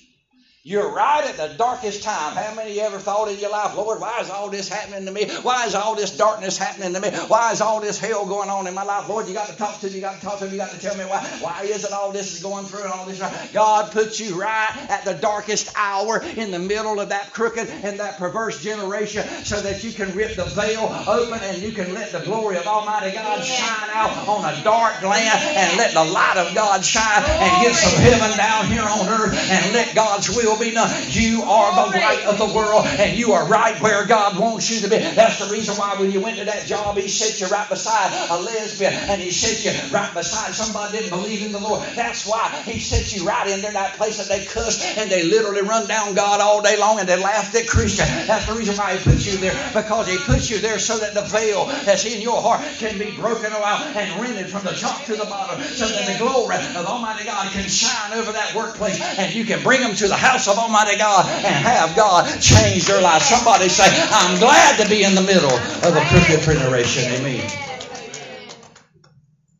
[0.67, 2.35] You're right at the darkest time.
[2.35, 5.05] How many of you ever thought in your life, Lord, why is all this happening
[5.05, 5.29] to me?
[5.43, 7.11] Why is all this darkness happening to me?
[7.27, 9.07] Why is all this hell going on in my life?
[9.07, 9.93] Lord, you got to talk to me.
[9.93, 10.53] You got to talk to me.
[10.53, 11.21] You got to tell me why.
[11.39, 13.21] Why is it all this is going through and all this?
[13.53, 17.99] God puts you right at the darkest hour in the middle of that crooked and
[17.99, 22.11] that perverse generation so that you can rip the veil open and you can let
[22.11, 26.37] the glory of Almighty God shine out on a dark land and let the light
[26.37, 30.54] of God shine and get some heaven down here on earth and let God's will
[30.59, 30.75] be.
[31.09, 34.81] You are the light of the world, and you are right where God wants you
[34.81, 34.97] to be.
[34.97, 38.11] That's the reason why when you went to that job, He set you right beside
[38.29, 41.81] a lesbian, and He set you right beside somebody that didn't believe in the Lord.
[41.95, 45.23] That's why He set you right in there, that place that they cuss and they
[45.23, 48.05] literally run down God all day long and they laughed at Christian.
[48.27, 51.13] That's the reason why He put you there, because He put you there so that
[51.13, 55.03] the veil that's in your heart can be broken out and rented from the top
[55.05, 58.99] to the bottom, so that the glory of Almighty God can shine over that workplace,
[59.17, 62.25] and you can bring them to the house of oh, Almighty God and have God
[62.41, 63.21] change their life.
[63.23, 67.03] Somebody say, I'm glad to be in the middle of a crooked generation.
[67.13, 67.49] Amen.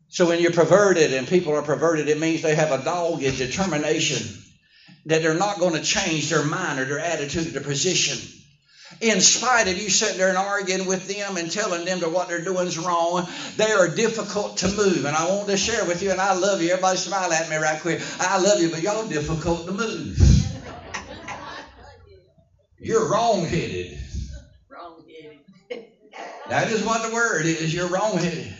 [0.08, 4.42] So when you're perverted and people are perverted, it means they have a dogged determination
[5.06, 8.18] that they're not going to change their mind or their attitude or their position
[9.00, 12.28] in spite of you sitting there and arguing with them and telling them that what
[12.28, 13.26] they're doing is wrong,
[13.56, 15.04] they are difficult to move.
[15.04, 16.70] And I want to share with you, and I love you.
[16.70, 18.00] Everybody smile at me right quick.
[18.20, 20.35] I love you, but y'all difficult to move.
[22.78, 23.98] You're wrong-headed.
[24.68, 25.38] Wrong-headed.
[26.48, 27.74] That is what the word is.
[27.74, 28.54] You're wrong-headed.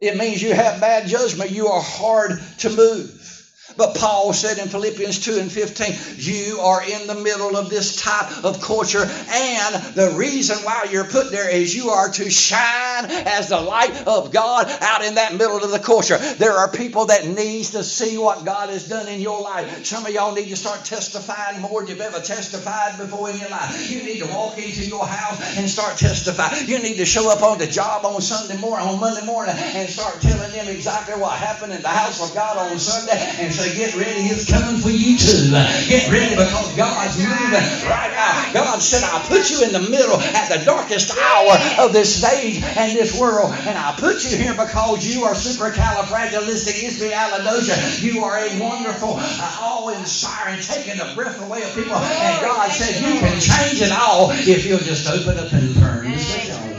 [0.00, 1.50] It means you have bad judgment.
[1.50, 3.39] You are hard to move.
[3.76, 7.96] But Paul said in Philippians 2 and 15, you are in the middle of this
[7.96, 9.02] type of culture.
[9.02, 14.06] And the reason why you're put there is you are to shine as the light
[14.06, 16.18] of God out in that middle of the culture.
[16.18, 19.84] There are people that needs to see what God has done in your life.
[19.84, 23.50] Some of y'all need to start testifying more than you've ever testified before in your
[23.50, 23.90] life.
[23.90, 26.68] You need to walk into your house and start testifying.
[26.68, 29.88] You need to show up on the job on Sunday morning, on Monday morning, and
[29.88, 33.76] start telling them exactly what happened in the house of God on Sunday and say,
[33.76, 35.50] get ready, it's coming for you too.
[35.88, 37.52] Get ready because God's moving
[37.84, 38.50] right now.
[38.52, 42.62] God said, I'll put you in the middle at the darkest hour of this stage
[42.62, 43.52] and this world.
[43.52, 48.02] And I'll put you here because you are supercalifragilisticexpialidocious.
[48.02, 51.96] You are a wonderful, uh, awe-inspiring, taking the breath away of people.
[51.96, 56.10] And God said, you can change it all if you'll just open up and turn
[56.10, 56.70] the switch on.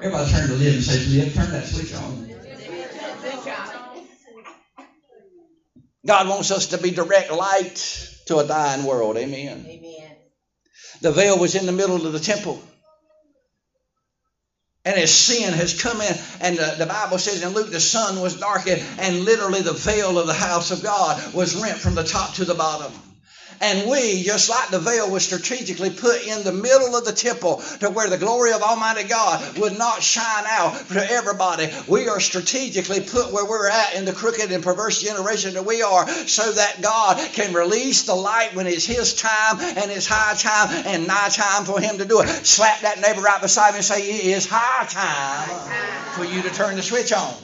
[0.00, 2.27] Everybody turn to live and say, live, turn that switch on.
[6.08, 9.18] God wants us to be direct light to a dying world.
[9.18, 9.66] Amen.
[9.68, 10.16] Amen.
[11.02, 12.58] The veil was in the middle of the temple.
[14.86, 18.22] And as sin has come in, and the, the, Bible says in Luke, the sun
[18.22, 22.04] was darkened, and literally the veil of the house of God was rent from the
[22.04, 22.90] top to the bottom.
[23.60, 27.62] And we, just like the veil was strategically put in the middle of the temple
[27.80, 32.20] to where the glory of Almighty God would not shine out to everybody, we are
[32.20, 36.52] strategically put where we're at in the crooked and perverse generation that we are so
[36.52, 41.06] that God can release the light when it's His time and it's high time and
[41.06, 42.28] night time for Him to do it.
[42.28, 46.50] Slap that neighbor right beside me and say, It is high time for you to
[46.50, 47.34] turn the switch on.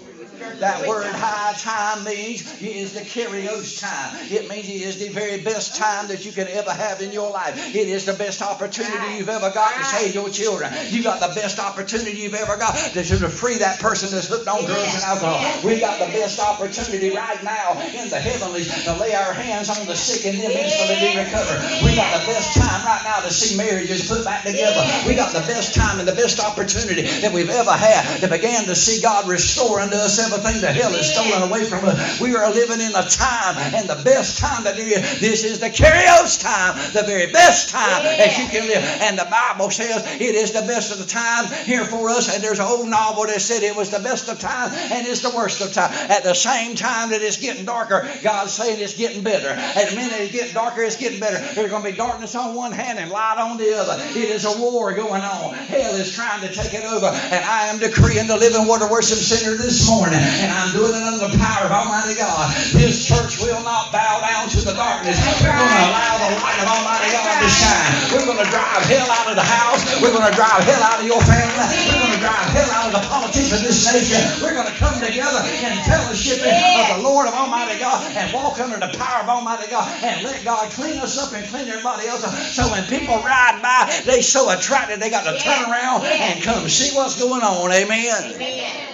[0.61, 4.17] That word high time means it is the Kairos time.
[4.31, 7.31] It means it is the very best time that you can ever have in your
[7.31, 7.57] life.
[7.75, 10.73] It is the best opportunity you've ever got to save your children.
[10.91, 14.65] You got the best opportunity you've ever got to, free that person that's hooked on
[14.65, 15.41] drugs and alcohol.
[15.65, 19.87] We got the best opportunity right now in the heavenlies to lay our hands on
[19.87, 21.61] the sick and them instantly be recovered.
[21.85, 24.85] We got the best time right now to see marriages put back together.
[25.07, 28.67] We got the best time and the best opportunity that we've ever had to begin
[28.67, 32.21] to see God restore unto us everything everything the hell is stolen away from us.
[32.21, 36.41] We are living in a time and the best time that this is the Kairos
[36.41, 38.83] time, the very best time that you can live.
[39.03, 42.35] And the Bible says it is the best of the time here for us.
[42.35, 45.23] And there's an old novel that said it was the best of time and it's
[45.23, 45.93] the worst of time.
[46.11, 49.49] At the same time that it's getting darker, God's saying it's getting better.
[49.49, 51.39] At the minute it's getting darker, it's getting better.
[51.55, 54.03] There's going to be darkness on one hand and light on the other.
[54.19, 55.55] It is a war going on.
[55.55, 57.07] Hell is trying to take it over.
[57.07, 61.03] And I am decreeing the Living Water Worship Center this morning and I'm doing it
[61.03, 62.55] under the power of Almighty God.
[62.73, 65.19] This church will not bow down to the darkness.
[65.43, 67.93] We're going to allow the light of Almighty God to shine.
[68.15, 69.83] We're going to drive hell out of the house.
[70.01, 71.67] We're going to drive hell out of your family.
[71.91, 74.23] We're going to drive hell out of the politics of this nation.
[74.43, 78.61] We're going to come together in fellowship of the Lord of Almighty God and walk
[78.61, 82.07] under the power of Almighty God and let God clean us up and clean everybody
[82.07, 82.35] else up.
[82.35, 86.69] So when people ride by, they so attracted they got to turn around and come
[86.69, 87.73] see what's going on.
[87.73, 88.35] Amen.
[88.35, 88.94] Amen.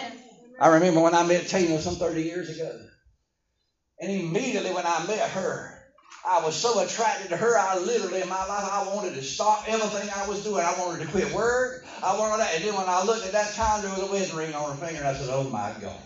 [0.61, 2.73] I remember when I met Tina some 30 years ago.
[4.01, 5.71] And immediately when I met her,
[6.27, 9.61] I was so attracted to her, I literally in my life, I wanted to stop
[9.69, 10.65] everything I was doing.
[10.65, 11.73] I wanted to quit work.
[12.03, 12.55] I wanted that.
[12.57, 14.75] And then when I looked at that time, there was a wedding ring on her
[14.77, 16.01] finger, and I said, oh my God.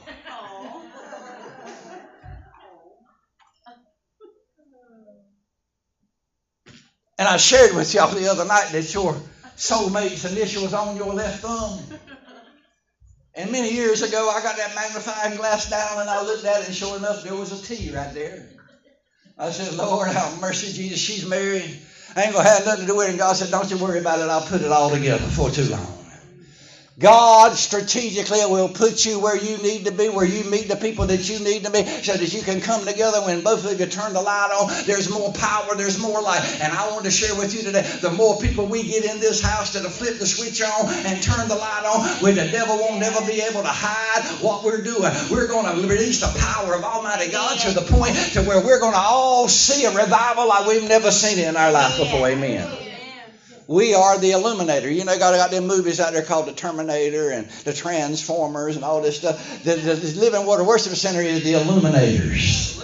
[7.19, 9.17] And I shared with y'all the other night that your
[9.57, 11.81] soulmate's initial was on your left thumb.
[13.37, 16.67] And many years ago, I got that magnifying glass down and I looked at it,
[16.67, 18.47] and sure enough, there was a T right there.
[19.37, 21.01] I said, Lord, have mercy, Jesus.
[21.01, 21.77] She's married.
[22.15, 23.11] I ain't going to have nothing to do with it.
[23.11, 24.29] And God said, Don't you worry about it.
[24.29, 25.94] I'll put it all together before too long.
[26.97, 31.07] God strategically will put you where you need to be, where you meet the people
[31.07, 33.87] that you need to be, so that you can come together when both of you
[33.87, 34.71] turn the light on.
[34.87, 36.41] There's more power, there's more light.
[36.63, 39.43] And I want to share with you today the more people we get in this
[39.43, 43.01] house that'll flip the switch on and turn the light on, where the devil won't
[43.01, 45.11] never be able to hide what we're doing.
[45.33, 48.79] We're going to release the power of Almighty God to the point to where we're
[48.79, 52.29] going to all see a revival like we've never seen it in our life before.
[52.29, 52.84] Amen.
[53.67, 54.91] We are the illuminator.
[54.91, 58.85] You know, got got them movies out there called the Terminator and the Transformers and
[58.85, 59.65] all this stuff.
[59.65, 62.83] The, the, the Living Water Worship Center is the illuminators.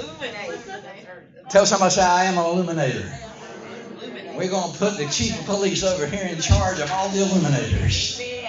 [1.50, 3.12] Tell somebody, say, I am an illuminator.
[4.36, 7.24] We're going to put the chief of police over here in charge of all the
[7.24, 8.39] illuminators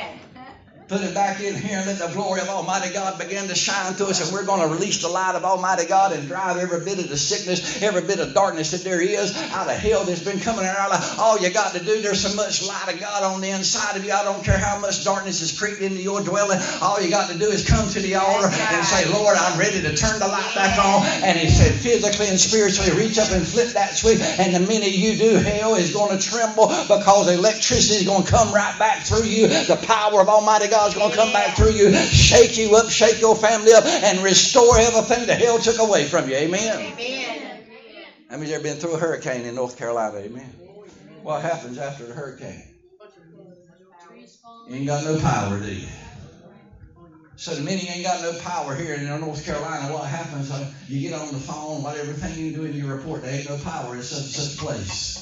[0.92, 3.96] put it back in here and let the glory of Almighty God begin to shine
[3.96, 4.20] to us.
[4.20, 7.08] And we're going to release the light of Almighty God and drive every bit of
[7.08, 10.66] the sickness, every bit of darkness that there is out of hell that's been coming
[10.66, 11.18] in our life.
[11.18, 14.04] All you got to do, there's so much light of God on the inside of
[14.04, 14.12] you.
[14.12, 16.60] I don't care how much darkness is creeping into your dwelling.
[16.82, 19.82] All you got to do is come to the altar and say, Lord, I'm ready
[19.82, 21.08] to turn the light back on.
[21.24, 24.20] And He said, physically and spiritually, reach up and flip that switch.
[24.20, 28.30] And the minute you do, hell is going to tremble because electricity is going to
[28.30, 29.48] come right back through you.
[29.48, 32.90] The power of Almighty God God's going to come back through you, shake you up,
[32.90, 36.34] shake your family up, and restore everything the hell took away from you.
[36.34, 36.94] Amen.
[36.94, 37.68] Amen.
[38.28, 40.18] How many's ever been through a hurricane in North Carolina?
[40.18, 40.50] Amen.
[41.22, 42.64] What happens after the hurricane?
[44.68, 45.88] You ain't got no power, do you?
[47.36, 50.50] So the minute you ain't got no power here in North Carolina, what happens?
[50.50, 53.48] Uh, you get on the phone, what everything you do in your report, there ain't
[53.48, 55.21] no power in such and such place.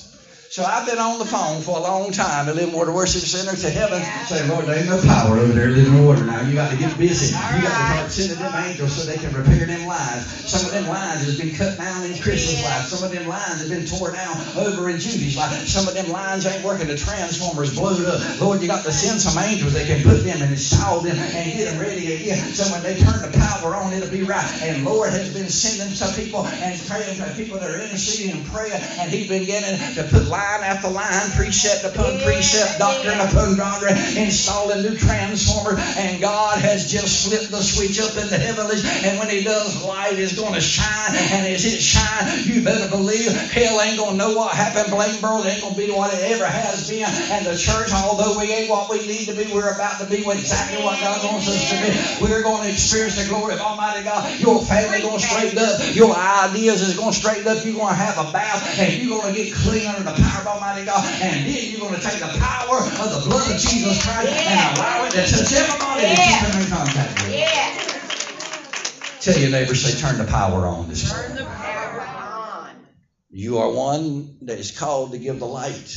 [0.59, 3.55] So I've been on the phone for a long time to Living Water Worship Center
[3.55, 6.43] to heaven saying, Lord, there ain't no power over there living water now.
[6.43, 7.31] You got to get busy.
[7.31, 10.27] You got to start sending them angels so they can repair them lines.
[10.27, 12.91] Some of them lines has been cut down in Chris's life.
[12.91, 15.55] Some of them lines have been torn down over in Judy's life.
[15.63, 16.87] Some of them lines ain't working.
[16.87, 18.19] The transformers blowed up.
[18.41, 21.55] Lord, you got to send some angels that can put them and install them and
[21.55, 22.51] get them ready again.
[22.51, 24.43] So when they turn the power on, it'll be right.
[24.59, 28.45] And Lord has been sending some people and praying for people that are interceding and
[28.51, 28.75] praying.
[28.99, 33.95] And He's been getting to put line after line, precept upon precept, doctrine upon doctrine,
[34.17, 39.19] installing new transformer, and God has just flipped the switch up in the heavens, and
[39.19, 43.29] when He does, light is going to shine, and as it shines, you better believe
[43.51, 44.89] hell ain't going to know what happened.
[44.89, 48.49] Blainboro ain't going to be what it ever has been, and the church, although we
[48.51, 51.61] ain't what we need to be, we're about to be exactly what God wants us
[51.69, 52.25] to be.
[52.25, 54.39] We're going to experience the glory of Almighty God.
[54.39, 55.77] Your family going to straighten up.
[55.93, 57.63] Your ideas is going to straighten up.
[57.63, 60.38] You're going to have a bath, and you're going to get clean under the power
[60.39, 61.05] of Almighty God.
[61.21, 64.69] And then you're going to take the power of the blood of Jesus Christ yeah.
[64.69, 66.15] and allow it to touch everybody yeah.
[66.15, 67.33] that you come in contact with.
[67.35, 67.89] Yeah.
[69.21, 71.27] Tell your neighbors, say, turn the power on this morning.
[71.27, 72.71] Turn the power on.
[73.29, 75.93] You are one that is called to give the light.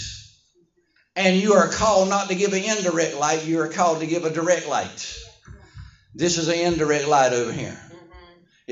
[1.15, 4.25] And you are called not to give an indirect light, you are called to give
[4.25, 5.19] a direct light.
[6.15, 7.79] This is an indirect light over here.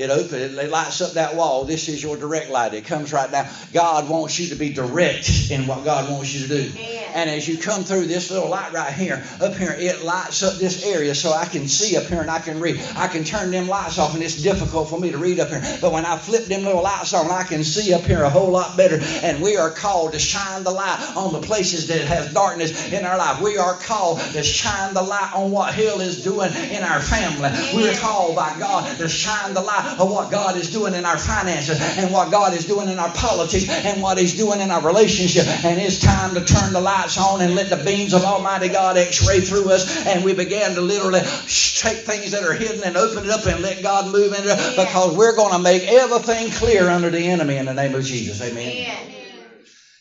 [0.01, 1.63] It opens, it lights up that wall.
[1.65, 2.73] This is your direct light.
[2.73, 3.47] It comes right now.
[3.71, 6.79] God wants you to be direct in what God wants you to do.
[7.13, 10.55] And as you come through this little light right here, up here, it lights up
[10.55, 12.81] this area so I can see up here and I can read.
[12.95, 15.61] I can turn them lights off and it's difficult for me to read up here.
[15.81, 18.51] But when I flip them little lights on, I can see up here a whole
[18.51, 18.99] lot better.
[19.23, 23.05] And we are called to shine the light on the places that have darkness in
[23.05, 23.41] our life.
[23.41, 27.51] We are called to shine the light on what hell is doing in our family.
[27.75, 31.05] We are called by God to shine the light of what God is doing in
[31.05, 34.71] our finances and what God is doing in our politics and what He's doing in
[34.71, 35.47] our relationship.
[35.65, 38.97] And it's time to turn the lights on and let the beams of Almighty God
[38.97, 40.05] x ray through us.
[40.05, 43.61] And we began to literally take things that are hidden and open it up and
[43.61, 47.57] let God move into it because we're going to make everything clear under the enemy
[47.57, 48.41] in the name of Jesus.
[48.41, 49.11] Amen.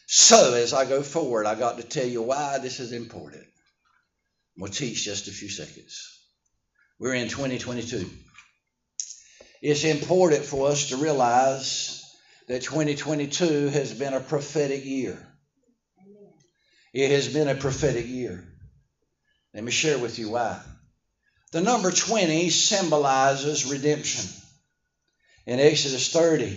[0.07, 3.45] So, as I go forward, I got to tell you why this is important.
[4.57, 6.19] We'll teach just a few seconds.
[6.99, 8.11] We're in 2022
[9.61, 12.05] it's important for us to realize
[12.49, 15.19] that 2022 has been a prophetic year.
[16.93, 18.43] It has been a prophetic year.
[19.55, 20.59] Let me share with you why.
[21.53, 24.31] The number 20 symbolizes redemption.
[25.47, 26.57] In Exodus 30,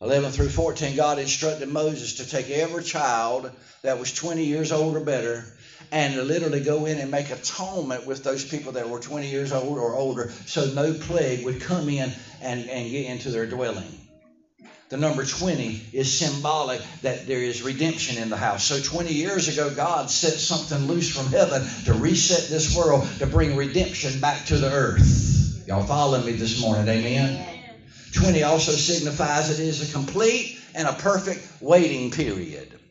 [0.00, 3.50] 11 through 14, God instructed Moses to take every child
[3.82, 5.44] that was 20 years old or better
[5.92, 9.78] and literally go in and make atonement with those people that were 20 years old
[9.78, 14.00] or older so no plague would come in and, and get into their dwelling.
[14.88, 18.64] The number 20 is symbolic that there is redemption in the house.
[18.64, 23.26] So 20 years ago, God set something loose from heaven to reset this world, to
[23.26, 25.62] bring redemption back to the earth.
[25.66, 27.38] Y'all follow me this morning, amen?
[28.14, 32.81] 20 also signifies it is a complete and a perfect waiting period.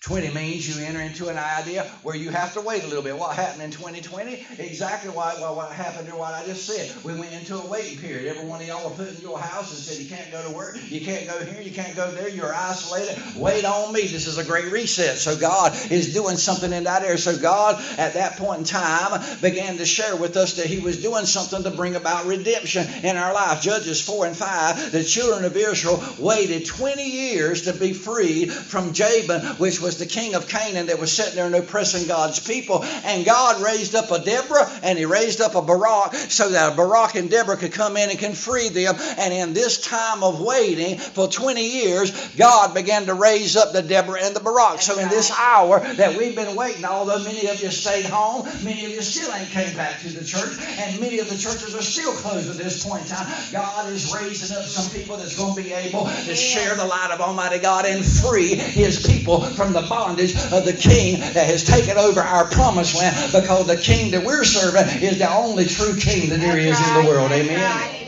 [0.00, 3.18] 20 means you enter into an idea where you have to wait a little bit.
[3.18, 4.46] What happened in 2020?
[4.58, 6.90] Exactly what, what, what happened to what I just said.
[7.04, 8.26] We went into a waiting period.
[8.34, 10.56] Every one of y'all were put in your house and said, You can't go to
[10.56, 13.14] work, you can't go here, you can't go there, you're isolated.
[13.36, 14.00] Wait on me.
[14.00, 15.18] This is a great reset.
[15.18, 17.18] So God is doing something in that area.
[17.18, 21.02] So God, at that point in time, began to share with us that He was
[21.02, 23.60] doing something to bring about redemption in our life.
[23.60, 28.94] Judges 4 and 5, the children of Israel waited 20 years to be freed from
[28.94, 32.38] Jabin, which was was the king of Canaan that was sitting there and oppressing God's
[32.38, 32.84] people.
[32.84, 36.76] And God raised up a Deborah and he raised up a Barak so that a
[36.76, 38.94] Barak and Deborah could come in and can free them.
[39.18, 43.82] And in this time of waiting for 20 years, God began to raise up the
[43.82, 44.80] Deborah and the Barak.
[44.80, 48.84] So in this hour that we've been waiting, although many of you stayed home, many
[48.84, 51.82] of you still ain't came back to the church, and many of the churches are
[51.82, 53.26] still closed at this point in time.
[53.50, 57.10] God is raising up some people that's going to be able to share the light
[57.10, 61.46] of Almighty God and free His people from the the bondage of the king that
[61.46, 65.64] has taken over our promised land because the king that we're serving is the only
[65.66, 67.30] true king that there is in the world.
[67.32, 68.00] Amen.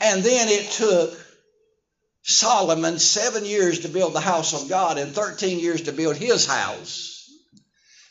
[0.00, 1.18] And then it took
[2.22, 6.46] Solomon seven years to build the house of God and 13 years to build his
[6.46, 7.30] house.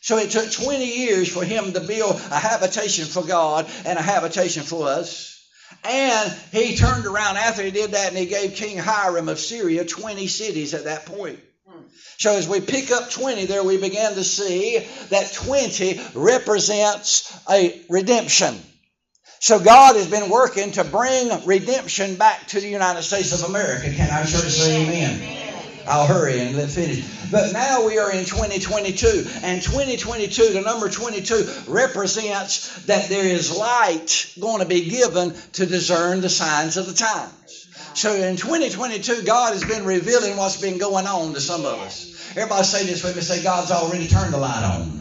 [0.01, 4.01] So it took 20 years for him to build a habitation for God and a
[4.01, 5.31] habitation for us.
[5.83, 9.85] And he turned around after he did that and he gave King Hiram of Syria
[9.85, 11.39] 20 cities at that point.
[12.17, 17.81] So as we pick up 20 there, we begin to see that 20 represents a
[17.89, 18.55] redemption.
[19.39, 23.91] So God has been working to bring redemption back to the United States of America.
[23.91, 25.41] Can our church say amen?
[25.87, 27.03] I'll hurry and let finish.
[27.31, 33.55] But now we are in 2022, and 2022, the number 22 represents that there is
[33.55, 37.33] light going to be given to discern the signs of the times.
[37.93, 42.11] So in 2022, God has been revealing what's been going on to some of us.
[42.31, 43.21] Everybody say this with me.
[43.21, 44.99] Say, God's already turned the light on.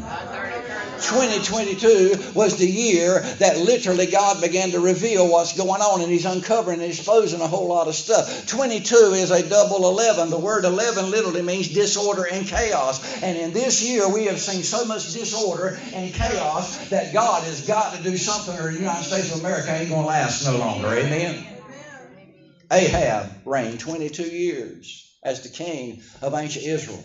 [1.01, 6.27] 2022 was the year that literally God began to reveal what's going on, and He's
[6.27, 8.47] uncovering and exposing a whole lot of stuff.
[8.47, 10.31] 22 is a double 11.
[10.31, 13.23] The word 11 literally means disorder and chaos.
[13.23, 17.67] And in this year, we have seen so much disorder and chaos that God has
[17.67, 20.59] got to do something, or the United States of America ain't going to last no
[20.59, 20.89] longer.
[20.89, 21.47] Amen.
[22.71, 27.05] Ahab reigned 22 years as the king of ancient Israel.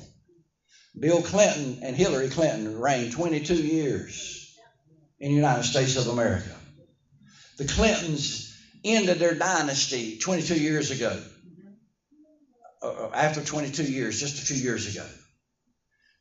[0.98, 4.56] Bill Clinton and Hillary Clinton reigned 22 years
[5.20, 6.56] in the United States of America.
[7.58, 8.54] The Clintons
[8.84, 11.22] ended their dynasty 22 years ago.
[12.82, 15.06] Uh, after 22 years, just a few years ago.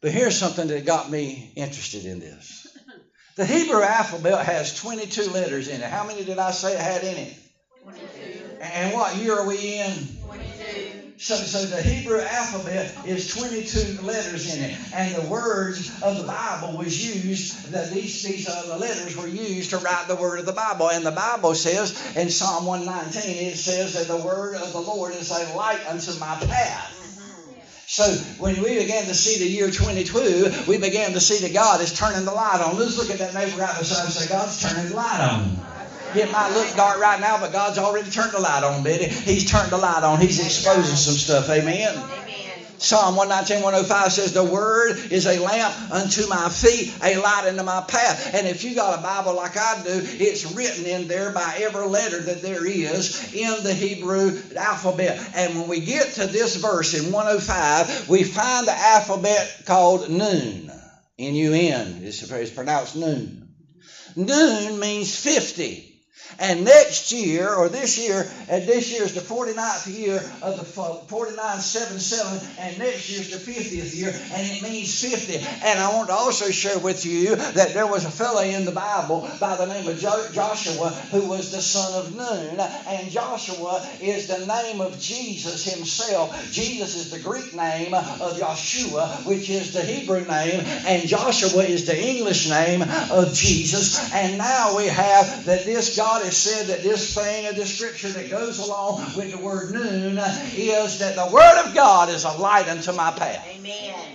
[0.01, 2.67] But here's something that got me interested in this.
[3.37, 5.91] The Hebrew alphabet has 22 letters in it.
[5.91, 7.37] How many did I say it had in it?
[7.83, 8.24] 22.
[8.61, 9.93] And what year are we in?
[10.27, 11.13] 22.
[11.17, 16.25] So, so the Hebrew alphabet is 22 letters in it, and the words of the
[16.25, 17.73] Bible was used.
[17.73, 20.91] That these these uh, the letters were used to write the word of the Bible.
[20.91, 25.15] And the Bible says in Psalm 119, it says that the word of the Lord
[25.15, 27.01] is a light unto my path.
[27.87, 28.05] So
[28.43, 31.93] when we began to see the year 22, we began to see that God is
[31.97, 32.77] turning the light on.
[32.77, 35.74] Let's look at that neighbor right beside and say, God's turning the light on.
[36.17, 39.07] It might look dark right now, but God's already turned the light on, Betty.
[39.07, 40.21] He's turned the light on.
[40.21, 41.51] He's exposing some stuff.
[41.51, 41.95] Amen.
[42.79, 47.62] Psalm 119, 105 says, The word is a lamp unto my feet, a light unto
[47.62, 48.35] my path.
[48.35, 51.87] And if you got a Bible like I do, it's written in there by every
[51.87, 55.19] letter that there is in the Hebrew alphabet.
[55.35, 60.71] And when we get to this verse in 105, we find the alphabet called Nun.
[61.19, 62.01] N U N.
[62.03, 63.49] It's pronounced noon.
[64.17, 65.94] Noon means 50.
[66.39, 70.64] And next year, or this year, and this year is the 49th year of the
[70.64, 75.37] 4977, and next year is the 50th year, and it means 50.
[75.64, 78.72] And I want to also share with you that there was a fellow in the
[78.72, 82.59] Bible by the name of Joshua who was the son of Nun,
[82.89, 86.51] and Joshua is the name of Jesus himself.
[86.51, 91.87] Jesus is the Greek name of Joshua, which is the Hebrew name, and Joshua is
[91.87, 94.12] the English name of Jesus.
[94.12, 98.09] And now we have that this God has said that this thing of the scripture
[98.09, 100.19] that goes along with the word noon
[100.55, 103.47] is that the word of God is a light unto my path.
[103.49, 104.15] Amen.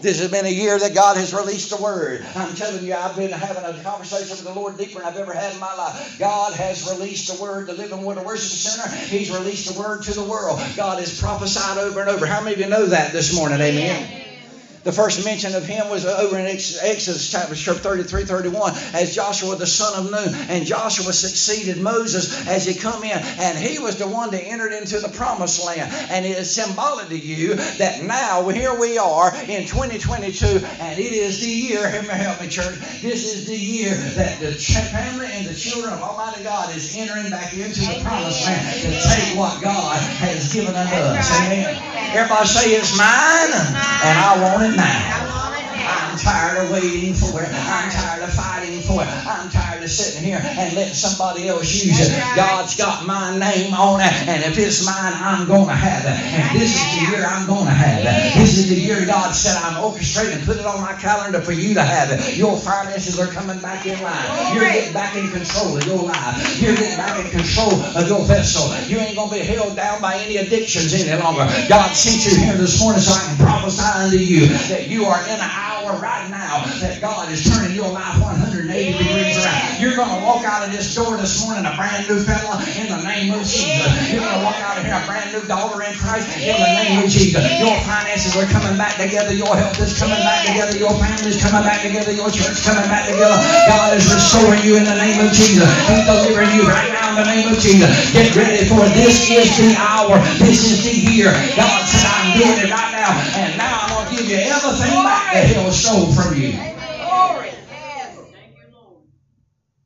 [0.00, 2.24] This has been a year that God has released the word.
[2.36, 5.32] I'm telling you, I've been having a conversation with the Lord deeper than I've ever
[5.32, 6.18] had in my life.
[6.18, 8.94] God has released the word to Living Water Worship Center.
[8.94, 10.60] He's released the word to the world.
[10.76, 12.26] God has prophesied over and over.
[12.26, 13.60] How many of you know that this morning?
[13.60, 14.27] Amen.
[14.88, 19.66] The first mention of him was over in Exodus chapter 33, 31, as Joshua the
[19.66, 20.34] son of Nun.
[20.48, 24.72] And Joshua succeeded Moses as he come in, and he was the one that entered
[24.72, 25.92] into the promised land.
[26.10, 30.46] And it is symbolic to you that now here we are in 2022,
[30.80, 35.28] and it is the year, help me, church, this is the year that the family
[35.32, 39.36] and the children of Almighty God is entering back into the promised land to take
[39.36, 41.30] what God has given unto us.
[41.42, 41.76] Amen.
[42.16, 45.27] Everybody say it's mine, and I want it now.
[46.18, 47.48] Tired of waiting for it.
[47.48, 49.08] I'm tired of fighting for it.
[49.08, 52.10] I'm tired of sitting here and letting somebody else use it.
[52.34, 56.18] God's got my name on it, and if it's mine, I'm going to have it.
[56.18, 58.38] And this is the year I'm going to have it.
[58.40, 61.74] This is the year God said I'm orchestrating, put it on my calendar for you
[61.74, 62.36] to have it.
[62.36, 64.54] Your finances are coming back in line.
[64.54, 66.60] You're getting back in control of your life.
[66.60, 68.74] You're getting back in control of your vessel.
[68.90, 71.46] You ain't going to be held down by any addictions any longer.
[71.68, 75.22] God sent you here this morning so I can prophesy unto you that you are
[75.22, 75.50] in an
[75.88, 79.80] hour right now that God is turning your life 180 degrees around.
[79.80, 82.92] You're going to walk out of this door this morning a brand new fella in
[82.92, 83.88] the name of Jesus.
[84.12, 86.72] You're going to walk out of here a brand new daughter in Christ in the
[86.84, 87.40] name of Jesus.
[87.60, 89.32] Your finances are coming back together.
[89.32, 90.76] Your health is coming back together.
[90.76, 92.12] Your family is coming back together.
[92.12, 93.38] Your church coming back together.
[93.68, 95.68] God is restoring you in the name of Jesus.
[95.88, 97.88] He's delivering you right now in the name of Jesus.
[98.12, 100.20] Get ready for this is the hour.
[100.36, 101.32] This is the year.
[101.56, 103.10] God said, I'm doing it right now.
[103.40, 103.87] And now I'm going to
[104.18, 106.58] give you everything back that He'll stole from you.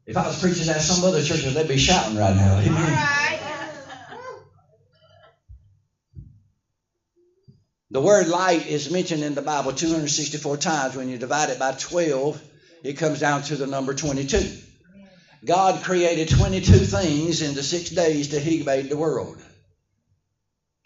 [0.04, 2.58] If I was preaching at some other churches, they'd be shouting right now.
[2.58, 3.08] Amen.
[7.90, 10.96] The word light is mentioned in the Bible 264 times.
[10.96, 12.42] When you divide it by 12,
[12.84, 14.50] it comes down to the number 22.
[15.44, 19.36] God created 22 things in the six days that He made the world.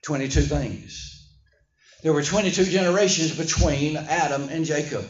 [0.03, 1.16] 22 things.
[2.03, 5.07] There were 22 generations between Adam and Jacob,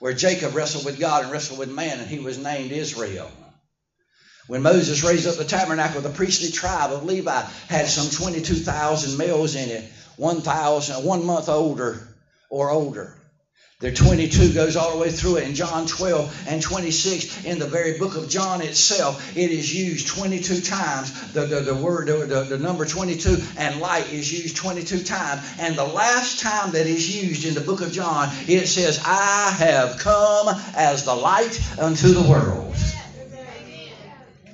[0.00, 3.30] where Jacob wrestled with God and wrestled with man, and he was named Israel.
[4.48, 9.54] When Moses raised up the tabernacle, the priestly tribe of Levi had some 22,000 males
[9.54, 9.84] in it,
[10.16, 11.96] 1,000, one month older
[12.50, 13.17] or older.
[13.80, 15.44] There 22 goes all the way through it.
[15.44, 20.08] In John 12 and 26, in the very book of John itself, it is used
[20.08, 21.32] 22 times.
[21.32, 25.48] The, the, the word, the, the, the number 22 and light is used 22 times.
[25.60, 29.54] And the last time that is used in the book of John, it says, I
[29.56, 32.74] have come as the light unto the world.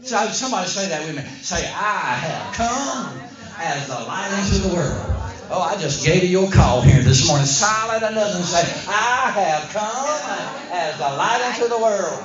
[0.02, 1.22] So somebody say that with me.
[1.40, 3.20] Say, I have come
[3.58, 5.13] as the light unto the world.
[5.50, 7.46] Oh, I just gave you your call here this morning.
[7.46, 12.18] Silent and say, I have come as the light into the world.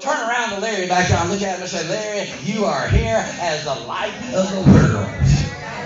[0.00, 2.88] Turn around to Larry back there and look at him and say, Larry, you are
[2.88, 5.33] here as the light of the world.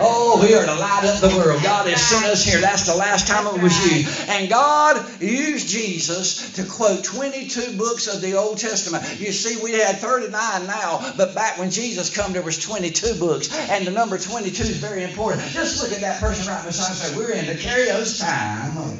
[0.00, 1.62] Oh, we are to light up the world.
[1.62, 2.60] God has sent us here.
[2.60, 4.06] That's the last time it was you.
[4.28, 9.04] And God used Jesus to quote 22 books of the Old Testament.
[9.18, 10.30] You see, we had 39
[10.66, 13.52] now, but back when Jesus come, there was 22 books.
[13.70, 15.46] And the number 22 is very important.
[15.48, 18.98] Just look at that person right beside say, we're in the Kairos time.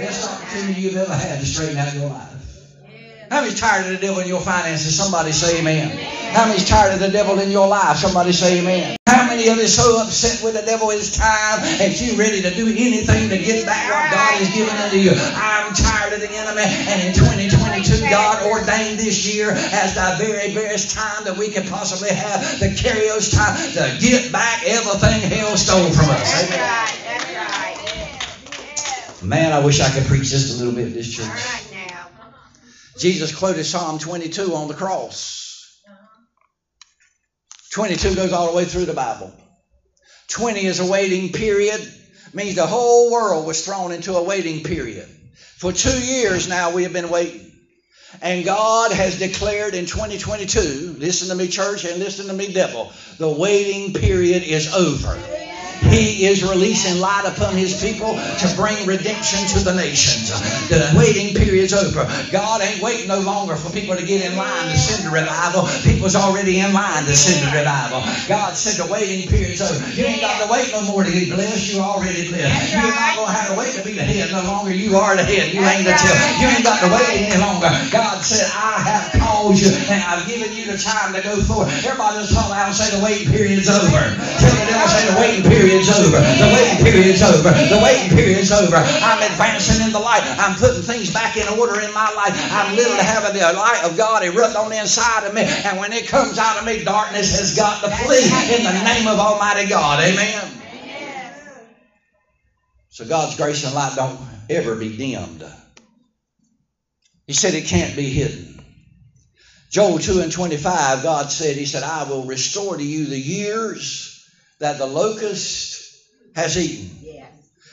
[0.00, 2.39] Best opportunity you've ever had to straighten out your life.
[3.30, 4.90] How many's tired of the devil in your finances?
[4.98, 5.86] Somebody say amen.
[6.34, 7.96] How many's tired of the devil in your life?
[7.98, 8.96] Somebody say amen.
[9.06, 12.50] How many of you so upset with the devil it's time that you ready to
[12.50, 15.14] do anything to get back what God has given unto you?
[15.14, 16.66] I'm tired of the enemy.
[16.90, 21.70] And in 2022, God ordained this year as the very best time that we could
[21.70, 26.50] possibly have, the Kairos time, to get back everything hell stole from us.
[26.50, 26.58] Amen.
[27.06, 27.78] That's right.
[29.22, 31.30] Man, I wish I could preach just a little bit in this church.
[33.00, 35.80] Jesus quoted Psalm 22 on the cross.
[37.72, 39.32] 22 goes all the way through the Bible.
[40.28, 41.80] 20 is a waiting period,
[42.34, 45.06] means the whole world was thrown into a waiting period.
[45.56, 47.50] For two years now, we have been waiting.
[48.20, 52.90] And God has declared in 2022, listen to me, church, and listen to me, devil,
[53.16, 55.39] the waiting period is over.
[55.88, 60.28] He is releasing light upon his people to bring redemption to the nations.
[60.68, 62.04] The waiting period's over.
[62.30, 65.66] God ain't waiting no longer for people to get in line to send a revival.
[65.82, 68.02] People's already in line to send a revival.
[68.28, 69.80] God said the waiting period's over.
[69.90, 71.68] You ain't got to wait no more to be blessed.
[71.68, 72.72] You already blessed.
[72.72, 74.72] You're not going to have to wait to be the head no longer.
[74.72, 75.52] You are the head.
[75.52, 76.16] You ain't the tail.
[76.40, 77.70] You ain't got to wait any longer.
[77.90, 81.68] God said, I have called you and I've given you the time to go forward.
[81.84, 83.90] Everybody just call out and say the waiting period's over.
[83.90, 86.18] Tell the devil, say the waiting period period's over.
[86.18, 87.50] The waiting period's over.
[87.50, 88.76] The waiting period's over.
[88.76, 90.22] I'm advancing in the light.
[90.38, 92.34] I'm putting things back in order in my life.
[92.50, 95.42] I'm literally having the light of God erupt on the inside of me.
[95.42, 99.06] And when it comes out of me, darkness has got to flee in the name
[99.06, 100.00] of Almighty God.
[100.00, 100.56] Amen.
[102.88, 104.18] So God's grace and light don't
[104.48, 105.44] ever be dimmed.
[107.26, 108.58] He said it can't be hidden.
[109.70, 114.09] Joel 2 and 25, God said, He said, I will restore to you the years
[114.60, 115.82] that the locust
[116.36, 117.00] has eaten.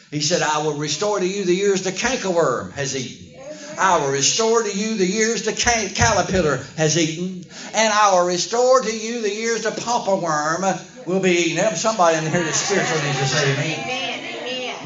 [0.10, 3.40] He said, I will restore to you the years the cankerworm has eaten.
[3.78, 8.82] I will restore to you the years the caterpillar has eaten, and I will restore
[8.82, 11.76] to you the years the palmerworm will be eaten.
[11.76, 14.07] Somebody in here that's spiritual needs to say amen.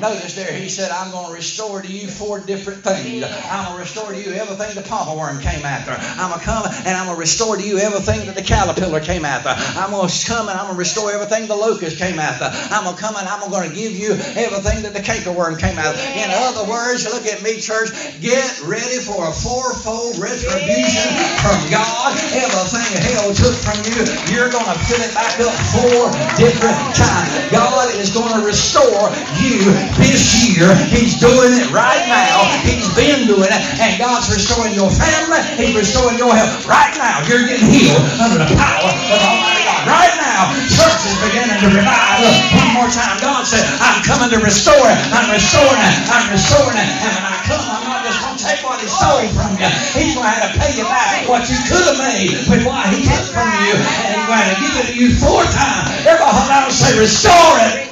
[0.02, 3.22] Notice there, he said, I'm going to restore to you four different things.
[3.22, 5.94] I'm going to restore to you everything the palmerworm came after.
[5.94, 9.00] I'm going to come and I'm going to restore to you everything that the caterpillar
[9.00, 9.54] came after.
[9.78, 12.50] I'm going to come and I'm going to restore everything the locust came after.
[12.74, 15.78] I'm going to come and I'm going to give you everything that the cankerworm came
[15.78, 16.02] after.
[16.18, 17.94] In other words, look at me, church.
[18.26, 21.14] Get ready for a fourfold retribution
[21.46, 22.18] from God.
[22.34, 24.02] Everything hell took from you,
[24.34, 26.10] you're going to fill it back up four
[26.42, 27.30] different times.
[27.54, 30.72] God is going to restore you this year.
[30.90, 32.46] He's doing it right now.
[32.64, 33.62] He's been doing it.
[33.80, 35.42] And God's restoring your family.
[35.58, 36.66] He's restoring your health.
[36.68, 39.84] Right now, you're getting healed under the power of Almighty God.
[39.88, 42.22] Right now, church is beginning to revive.
[42.22, 43.18] Look, one more time.
[43.20, 45.00] God said, I'm coming to restore it.
[45.12, 45.96] I'm restoring it.
[46.08, 46.90] I'm restoring it.
[47.02, 49.70] And when I come, I'm not just going to take what He stole from you.
[49.98, 52.88] He's going to have to pay you back what you could have made with what
[52.94, 53.74] He took from you.
[53.76, 55.90] And He's going to give it to you four times.
[56.06, 57.91] Everybody and say, restore it.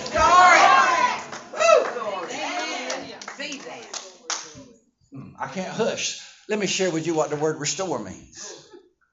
[5.39, 6.17] I can't hush.
[6.49, 8.53] Let me share with you what the word restore means.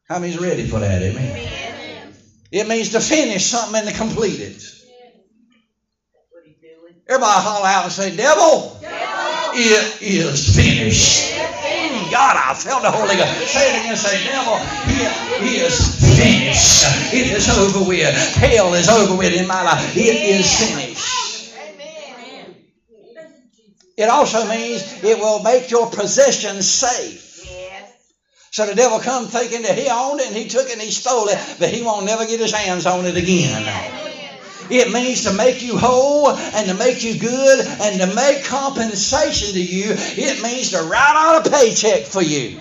[0.08, 1.02] How many's ready for that?
[1.02, 2.14] Amen.
[2.52, 4.62] It means to finish something and to complete it.
[7.08, 8.78] Everybody holler out and say, Devil,
[9.54, 11.32] it is finished.
[11.32, 13.52] Mm, God, I felt the Holy Ghost.
[13.52, 13.96] Say it again.
[13.96, 15.76] Say, devil, it is
[16.16, 17.14] finished.
[17.14, 18.14] It is over with.
[18.36, 19.96] Hell is over with in my life.
[19.96, 21.25] It is finished.
[23.96, 27.44] It also means it will make your possessions safe.
[27.44, 27.90] Yes.
[28.50, 30.90] So the devil come thinking that he owned it and he took it and he
[30.90, 33.62] stole it, but he won't never get his hands on it again.
[34.68, 39.52] It means to make you whole and to make you good and to make compensation
[39.54, 39.94] to you.
[39.96, 42.60] It means to write out a paycheck for you.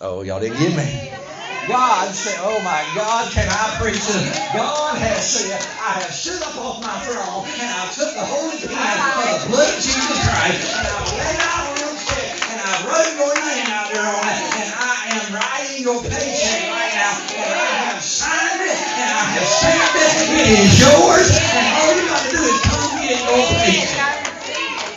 [0.00, 1.21] Oh, y'all didn't get me.
[1.68, 4.34] God said, Oh my God, can I preach this?
[4.50, 8.58] God has said, I have stood up off my throne and I took the holy
[8.66, 12.58] pen of the blood of Jesus Christ and I laid out on your check and
[12.58, 16.94] I wrote your name out there on it and I am writing your paycheck right
[16.98, 20.10] now and I have signed it and I have stamped it.
[20.34, 24.18] It is yours and all you got to do is come get your paycheck.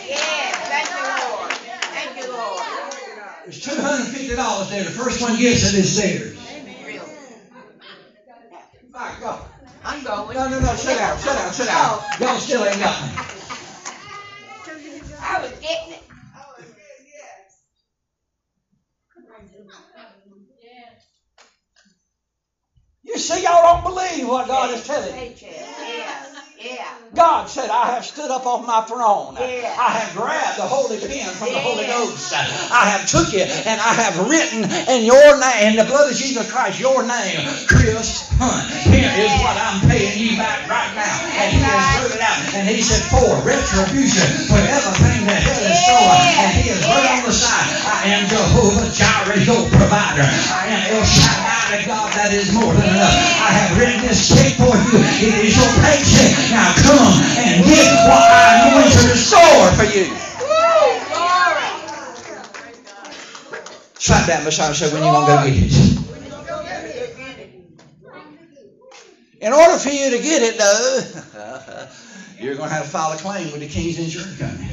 [0.02, 1.50] Yes, thank you, Lord.
[1.94, 2.66] Thank you, Lord.
[3.46, 4.34] There's $250
[4.70, 4.82] there.
[4.82, 6.34] The first one gets it is theirs.
[8.96, 9.50] God.
[9.84, 10.34] I'm going.
[10.36, 10.76] No, no, no.
[10.76, 11.18] Shut down.
[11.18, 11.52] Shut down.
[11.52, 12.00] Shut down.
[12.00, 12.16] Oh.
[12.20, 13.08] Y'all still ain't got me.
[15.20, 16.02] I was getting it.
[23.04, 25.32] You see, y'all don't believe what God is telling you.
[27.14, 29.40] God said, I have stood up on my throne.
[29.40, 29.72] Yeah.
[29.72, 32.34] I have grabbed the holy pen from the Holy Ghost.
[32.34, 36.16] I have took it and I have written in your name, in the blood of
[36.16, 37.40] Jesus Christ, your name,
[37.72, 38.68] Chris Hunt.
[38.92, 41.16] Here is what I'm paying you back right now.
[41.40, 42.36] And he has wrote it out.
[42.52, 46.20] And he said, for retribution for everything that hell has stolen.
[46.36, 50.28] And he has wrote on the side, I am Jehovah Jireh, your provider.
[50.52, 53.16] I am El Shaddai, the God that is more than enough.
[53.42, 55.02] I have written this check for you.
[55.02, 56.30] It is your paycheck.
[56.54, 60.06] Now come and get what I'm going to restore for you.
[63.98, 65.96] Slap that beside and say, when you going to go get it?
[69.40, 71.00] In order for you to get it, though,
[72.44, 74.68] you're going to have to file a claim with the King's Insurance Company.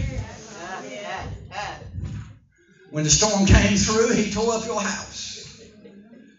[2.91, 5.32] When the storm came through, he tore up your house.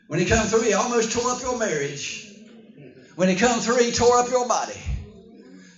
[0.06, 2.28] When he come through, he almost tore up your marriage.
[3.14, 4.82] When he come through, he tore up your body.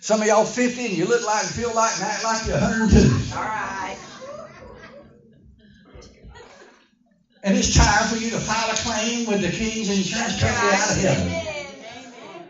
[0.00, 2.58] Some of y'all 50 and you look like, and feel like, and act like you're
[2.58, 3.36] 102.
[3.36, 3.96] All right.
[7.42, 10.90] And it's time for you to file a claim with the King's Insurance Company out
[10.90, 11.45] of heaven.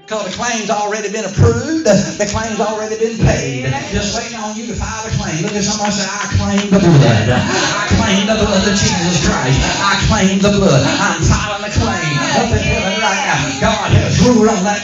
[0.07, 1.83] Because the claim's already been approved.
[1.83, 3.67] The claim's already been paid.
[3.91, 5.43] Just waiting on you to file a claim.
[5.43, 7.27] Look at somebody say, I claim the blood.
[7.27, 9.59] I claim the blood of Jesus Christ.
[9.83, 10.87] I claim the blood.
[10.87, 13.51] I'm filing the claim up in heaven right now.
[13.59, 13.76] God
[14.35, 14.83] on that.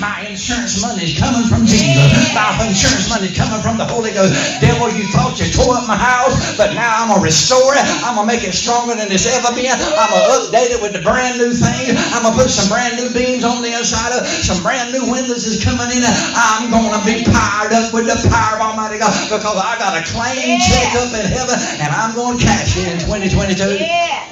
[0.00, 2.08] My insurance money is coming from Jesus.
[2.32, 4.32] My insurance money is coming from the Holy Ghost.
[4.64, 7.84] Devil, you thought you tore up my house, but now I'm going to restore it.
[8.04, 9.68] I'm going to make it stronger than it's ever been.
[9.68, 11.96] I'm going to update it with the brand new thing.
[12.16, 14.28] I'm going to put some brand new beams on the inside of it.
[14.48, 16.04] Some brand new windows is coming in.
[16.32, 20.00] I'm going to be powered up with the power of Almighty God because I got
[20.00, 23.84] a claim check up in heaven and I'm going to cash it in 2022.
[23.84, 24.24] Yeah.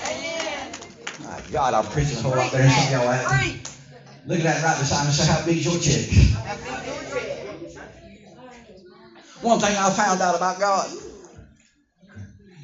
[1.21, 3.76] My God, I'm preaching a whole lot better than of y'all have.
[4.27, 5.13] Look at that right beside me.
[5.13, 6.03] Say, how big's your check?
[9.43, 10.89] One thing I found out about God.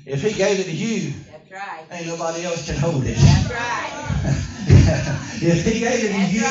[0.04, 1.12] If He gave it to you,
[1.52, 1.86] right.
[1.92, 3.14] ain't nobody else can hold it.
[3.14, 3.92] That's right.
[5.42, 6.46] if he gave it to you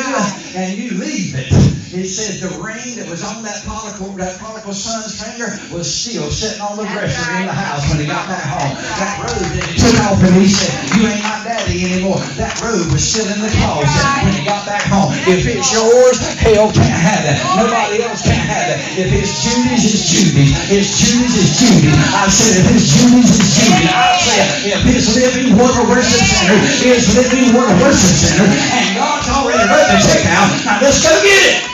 [0.55, 1.51] and you leave it,
[1.91, 6.29] it says the ring that was on that prodigal, that prodigal son's finger was still
[6.29, 8.75] sitting on the dresser in the house when he got back home.
[8.99, 11.40] That robe that he took off and he said, You ain't my
[11.85, 12.19] anymore.
[12.37, 15.13] That robe was still in the closet when he got back home.
[15.25, 17.37] If it's yours, hell can't have it.
[17.57, 18.77] Nobody else can have it.
[18.97, 20.51] If it's Judy's, it's Judy's.
[20.69, 21.95] If Judy's, it's Judy's.
[22.13, 23.89] I said, if it's Judy's, it's Judy's.
[23.89, 28.45] I said, if it's Living Water Worship Center, it's Living Water Worship Center.
[28.45, 30.49] And God's already wrote the check out.
[30.65, 31.71] Now let's go get it.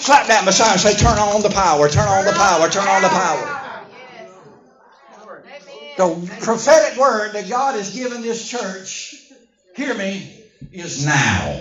[0.00, 3.02] Slap that beside and say, turn on the power, turn on the power, turn on
[3.02, 3.57] the power.
[5.98, 9.16] The prophetic word that God has given this church,
[9.74, 11.60] hear me, is now.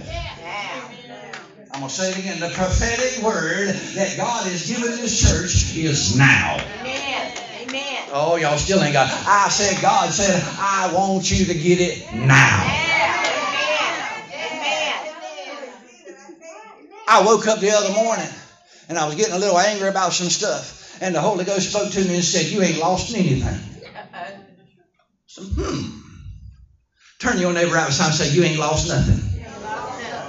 [1.74, 2.40] I'm going to say it again.
[2.40, 6.60] The prophetic word that God has given this church is now.
[6.82, 7.34] Amen.
[7.64, 8.04] Amen.
[8.12, 9.10] Oh, y'all still ain't got.
[9.26, 12.62] I said, God said, I want you to get it now.
[17.08, 18.30] I woke up the other morning
[18.88, 21.00] and I was getting a little angry about some stuff.
[21.02, 23.77] And the Holy Ghost spoke to me and said, You ain't lost anything.
[25.28, 25.82] So, hmm.
[27.20, 29.18] Turn your neighbor out and say, You ain't lost nothing.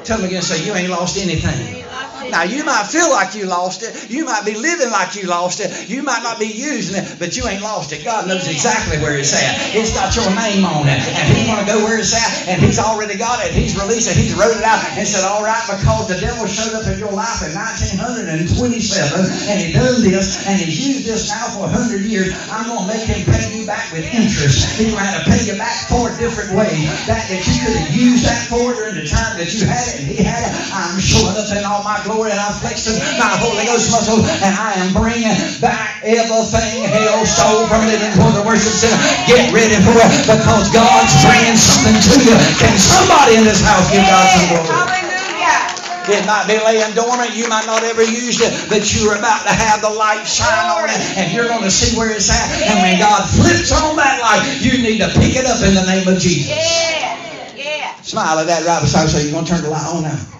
[0.04, 1.87] Tell them again, say, You ain't lost anything.
[2.30, 4.10] Now, you might feel like you lost it.
[4.10, 5.88] You might be living like you lost it.
[5.88, 8.04] You might not be using it, but you ain't lost it.
[8.04, 9.74] God knows exactly where it's at.
[9.74, 11.00] It's got your name on it.
[11.00, 12.48] And He's to go where it's at.
[12.48, 13.52] And He's already got it.
[13.52, 14.16] He's released it.
[14.16, 17.12] He's wrote it out and said, All right, because the devil showed up in your
[17.14, 18.50] life in 1927
[19.48, 22.88] and he done this and he's used this now for 100 years, I'm going to
[22.90, 24.78] make him pay you back with interest.
[24.78, 26.86] He's going to have to pay you back four different ways.
[27.06, 29.94] That that you could have used that for during the time that you had it
[30.02, 30.52] and he had it.
[30.74, 34.52] I'm showing up in all my glory and I'm flexing my Holy Ghost muscle and
[34.56, 37.22] I am bringing back everything hell
[37.70, 38.98] from living for the worship center.
[39.30, 42.34] Get ready for it because God's bringing something to you.
[42.58, 44.66] Can somebody in this house give God some glory?
[44.66, 45.18] Hallelujah.
[46.08, 47.36] It might be laying dormant.
[47.36, 50.88] You might not ever use it, but you're about to have the light shine on
[50.88, 52.48] it, and you're going to see where it's at.
[52.64, 55.84] And when God flips on that light, you need to pick it up in the
[55.84, 56.48] name of Jesus.
[56.48, 57.54] Yeah.
[57.54, 58.00] Yeah.
[58.00, 59.08] Smile at that right beside you.
[59.10, 60.37] So you're going to turn the light on now.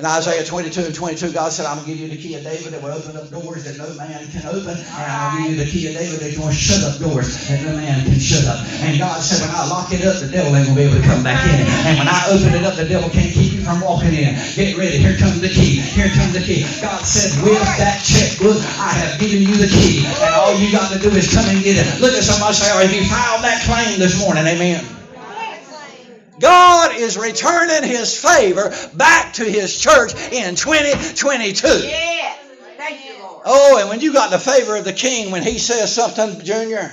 [0.00, 2.40] In Isaiah 22 and 22, God said, I'm going to give you the key of
[2.40, 4.72] David that will open up doors that no man can open.
[4.72, 7.60] And to give you the key of David that's going to shut up doors that
[7.60, 8.64] no man can shut up.
[8.80, 10.96] And God said, when I lock it up, the devil ain't going to be able
[10.96, 11.68] to come back in.
[11.84, 14.40] And when I open it up, the devil can't keep you from walking in.
[14.56, 14.96] Get ready.
[14.96, 15.84] Here comes the key.
[15.84, 16.64] Here comes the key.
[16.80, 20.08] God said, with that checkbook, I have given you the key.
[20.24, 21.84] And all you got to do is come and get it.
[22.00, 24.48] Look at somebody say, oh, he filed that claim this morning.
[24.48, 24.99] Amen.
[26.40, 31.68] God is returning his favor back to his church in 2022.
[31.68, 32.34] Yeah.
[32.76, 33.42] Thank you, Lord.
[33.44, 36.90] Oh, and when you got the favor of the king, when he says something, Junior,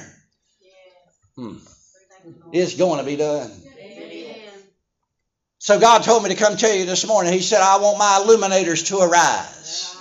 [1.35, 1.55] hmm,
[2.51, 3.49] it's going to be done.
[5.59, 7.33] So God told me to come tell you this morning.
[7.33, 9.97] He said, I want my illuminators to arise.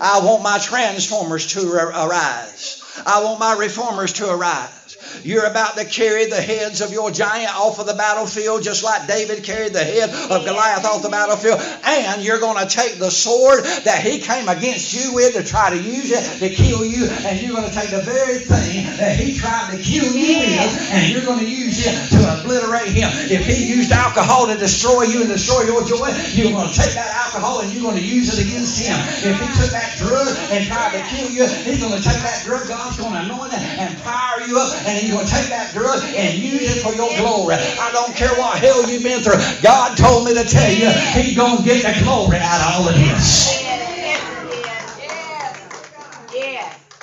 [0.00, 3.02] I want my transformers to arise.
[3.04, 4.77] I want my reformers to arise.
[5.24, 9.06] You're about to carry the heads of your giant off of the battlefield, just like
[9.06, 11.60] David carried the head of Goliath off the battlefield.
[11.84, 15.70] And you're going to take the sword that he came against you with to try
[15.70, 17.06] to use it to kill you.
[17.26, 20.92] And you're going to take the very thing that he tried to kill you with,
[20.92, 23.08] and you're going to use it to obliterate him.
[23.30, 26.94] If he used alcohol to destroy you and destroy your joy, you're going to take
[26.94, 28.96] that alcohol and you're going to use it against him.
[29.24, 32.42] If he took that drug and tried to kill you, he's going to take that
[32.44, 32.68] drug.
[32.68, 35.72] God's going to anoint it and fire you up, and he's going to take that
[35.72, 37.54] drug and use it for your glory.
[37.54, 39.40] I don't care what hell you've been through.
[39.62, 42.88] God told me to tell you, he's going to get the glory out of all
[42.88, 43.64] of this.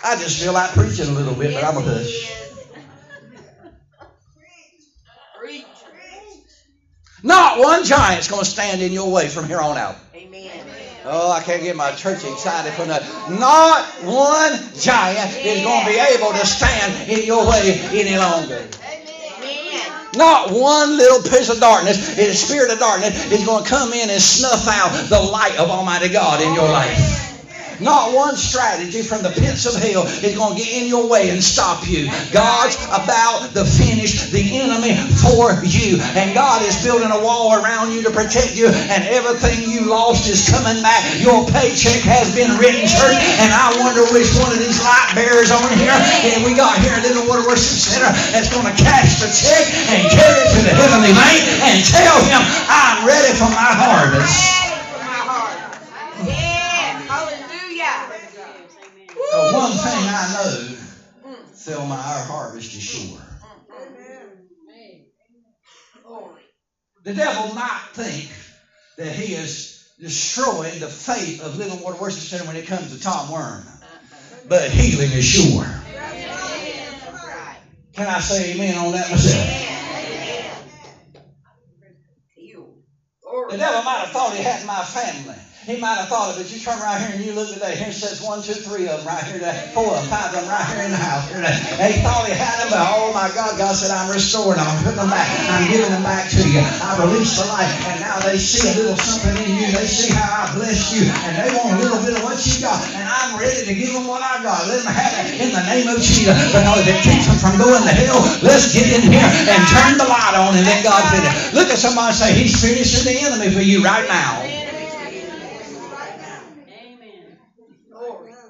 [0.03, 2.31] I just feel like preaching a little bit, but I'm a hush.
[7.23, 9.95] Not one giant's going to stand in your way from here on out.
[10.13, 10.51] Amen.
[11.07, 13.39] Oh, I can't get my church excited for nothing.
[13.39, 18.67] Not one giant is going to be able to stand in your way any longer.
[20.15, 24.09] Not one little piece of darkness, the spirit of darkness, is going to come in
[24.09, 27.24] and snuff out the light of Almighty God in your life.
[27.79, 31.29] Not one strategy from the pits of hell is going to get in your way
[31.29, 32.07] and stop you.
[32.31, 35.99] God's about to finish the enemy for you.
[36.15, 38.67] And God is building a wall around you to protect you.
[38.67, 41.03] And everything you lost is coming back.
[41.19, 43.19] Your paycheck has been written, church.
[43.43, 45.95] And I wonder which one of these light bearers on here,
[46.31, 49.65] and we got here a Living Water Worship Center, that's going to cash the check
[49.91, 54.64] and carry it to the heavenly bank and tell him, I'm ready for my harvest.
[59.35, 61.57] But one thing I know, mm.
[61.65, 63.21] Thelma, our harvest is sure.
[67.03, 68.29] The devil might think
[68.97, 73.03] that he is destroying the faith of Living Water Worship Center when it comes to
[73.03, 73.61] Tom Worm.
[74.47, 75.67] But healing is sure.
[77.93, 79.65] Can I say amen on that myself?
[83.49, 85.35] The devil might have thought he had my family.
[85.65, 86.45] He might have thought of it.
[86.53, 87.73] You turn right here and you look today.
[87.73, 89.73] Here it says one, two, three of them right here today.
[89.73, 91.25] Four, five of them right here in the house.
[91.33, 91.41] And
[91.89, 94.69] he thought he had them, but oh my God, God said, I'm restoring them.
[94.69, 95.25] I'm putting them back.
[95.25, 96.61] I'm giving them back to you.
[96.61, 97.73] I release the life.
[97.89, 99.73] And now they see a little something in you.
[99.73, 101.09] They see how I blessed you.
[101.09, 102.77] And they want a little bit of what you got.
[102.93, 104.69] And I'm ready to give them what I got.
[104.69, 106.37] Let them have it in the name of Jesus.
[106.53, 110.05] Because it keeps them from going to hell, let's get in here and turn the
[110.05, 111.57] light on and let God finish.
[111.57, 114.54] Look at somebody say, He's finishing the enemy for you right now.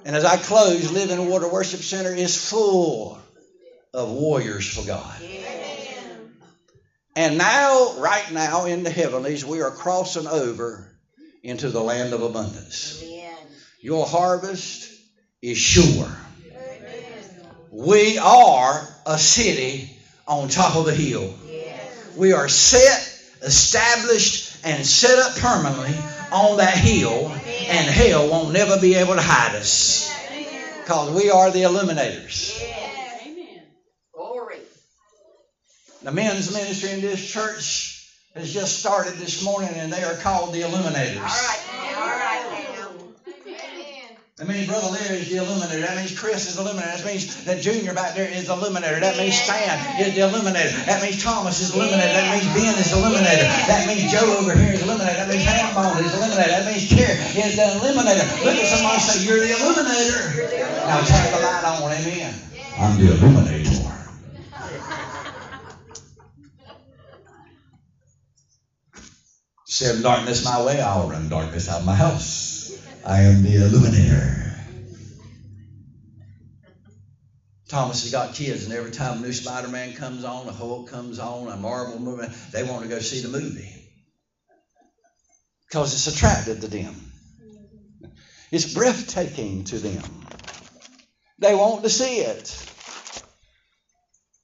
[0.05, 3.19] And as I close, Living Water Worship Center is full
[3.91, 5.19] of warriors for God.
[7.15, 10.95] And now, right now in the heavenlies, we are crossing over
[11.41, 13.03] into the land of abundance.
[13.81, 14.91] Your harvest
[15.41, 16.11] is sure.
[17.71, 19.89] We are a city
[20.27, 21.33] on top of a hill.
[22.15, 22.99] We are set,
[23.41, 25.95] established, and set up permanently
[26.35, 30.11] on that hill, and hell won't never be able to hide us.
[30.81, 32.61] Because we are the illuminators.
[36.05, 38.05] The men's ministry in this church
[38.35, 41.17] has just started this morning, and they are called the Illuminators.
[41.17, 42.24] All right, all right.
[44.35, 45.79] That means Brother Larry is the illuminator.
[45.79, 46.91] That means Chris is the illuminator.
[46.91, 48.99] That means that Junior back there is the illuminator.
[48.99, 50.75] That means Stan is the illuminator.
[50.83, 52.11] That means Thomas is the illuminator.
[52.11, 53.47] That means Ben is the illuminator.
[53.71, 55.23] That means Joe over here is the illuminator.
[55.23, 56.51] That means Hambone is the illuminator.
[56.51, 58.27] That means Carrie is the illuminator.
[58.43, 60.19] Look at somebody say, You're the illuminator.
[60.83, 61.91] Now turn the light on.
[61.95, 62.35] Amen.
[62.75, 63.87] I'm the illuminator.
[69.63, 72.54] Send darkness my way, I'll run darkness out of my house.
[73.05, 74.51] I am the illuminator.
[77.69, 80.89] Thomas has got kids, and every time a new Spider Man comes on, a Hulk
[80.89, 83.71] comes on, a Marvel movie, they want to go see the movie
[85.67, 86.95] because it's attractive to them.
[88.51, 90.25] It's breathtaking to them.
[91.37, 92.71] They want to see it.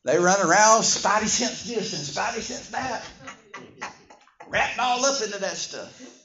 [0.05, 3.01] They run around, Spidey sense this and Spidey sense that,
[4.47, 6.20] wrapped all up into that stuff.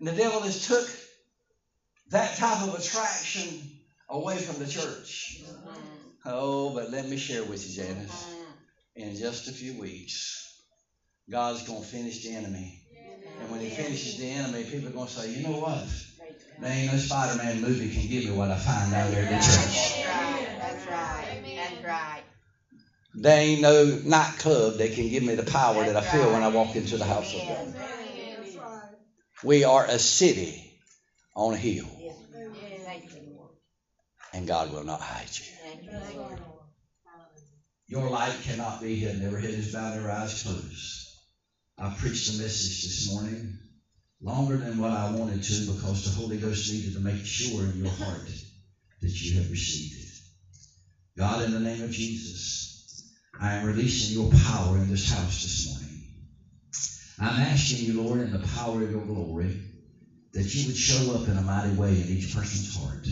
[0.00, 0.88] And the devil has took
[2.10, 3.70] that type of attraction
[4.08, 5.42] away from the church.
[6.24, 8.26] Oh, but let me share with you, Janice.
[8.96, 10.48] In just a few weeks,
[11.30, 12.80] God's going to finish the enemy.
[13.40, 15.86] And when he finishes the enemy, people are going to say, you know what?
[16.60, 19.34] There ain't no Spider-Man movie can give me what I find out there in the
[19.36, 20.04] church.
[20.04, 21.40] That's right.
[21.56, 22.24] That's right.
[23.14, 26.48] There ain't no nightclub that can give me the power that I feel when I
[26.48, 28.09] walk into the house of God.
[29.42, 30.70] We are a city
[31.34, 31.88] on a hill.
[34.32, 35.44] And God will not hide you.
[37.88, 39.22] Your light cannot be hidden.
[39.22, 41.08] Never hid his bow, never eyes closed.
[41.78, 43.58] I preached a message this morning
[44.20, 47.76] longer than what I wanted to because the Holy Ghost needed to make sure in
[47.76, 48.28] your heart
[49.00, 50.10] that you have received it.
[51.16, 53.02] God, in the name of Jesus,
[53.40, 55.89] I am releasing your power in this house this morning.
[57.20, 59.60] I'm asking you, Lord, in the power of your glory,
[60.32, 63.06] that you would show up in a mighty way in each person's heart.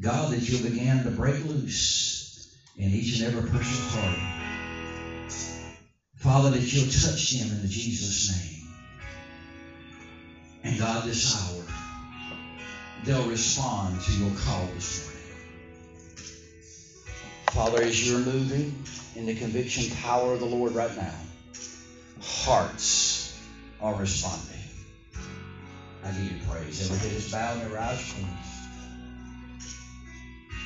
[0.00, 4.18] God, that you'll begin to break loose in each and every person's heart.
[6.16, 8.68] Father, that you'll touch them in the Jesus' name.
[10.64, 11.64] And God, this hour,
[13.04, 15.22] they'll respond to your call this morning.
[17.50, 18.82] Father, as you're moving
[19.16, 21.14] in the conviction power of the Lord right now,
[22.22, 23.32] hearts
[23.80, 24.58] are responding.
[26.04, 26.80] I give you praise.
[26.90, 28.28] Every head is bowed and every eyes closed.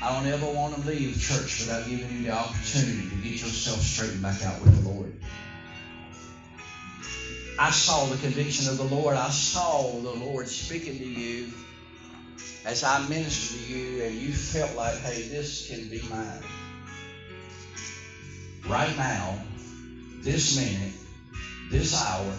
[0.03, 3.81] I don't ever want to leave church without giving you the opportunity to get yourself
[3.81, 5.13] straightened back out with the Lord.
[7.59, 9.17] I saw the conviction of the Lord.
[9.17, 11.51] I saw the Lord speaking to you
[12.67, 16.43] as I ministered to you, and you felt like, hey, this can be mine.
[18.69, 19.39] Right now,
[20.23, 20.93] this minute,
[21.71, 22.33] this hour,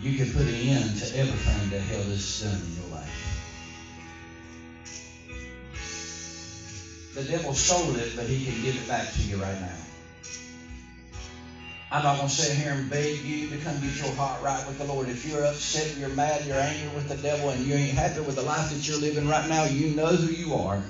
[0.00, 3.32] you can put an end to everything that hell has done in your life.
[7.14, 9.76] The devil stole it, but he can give it back to you right now.
[11.92, 14.66] I'm not going to sit here and beg you to come get your heart right
[14.66, 15.10] with the Lord.
[15.10, 18.36] If you're upset, you're mad, you're angry with the devil, and you ain't happy with
[18.36, 20.82] the life that you're living right now, you know who you are.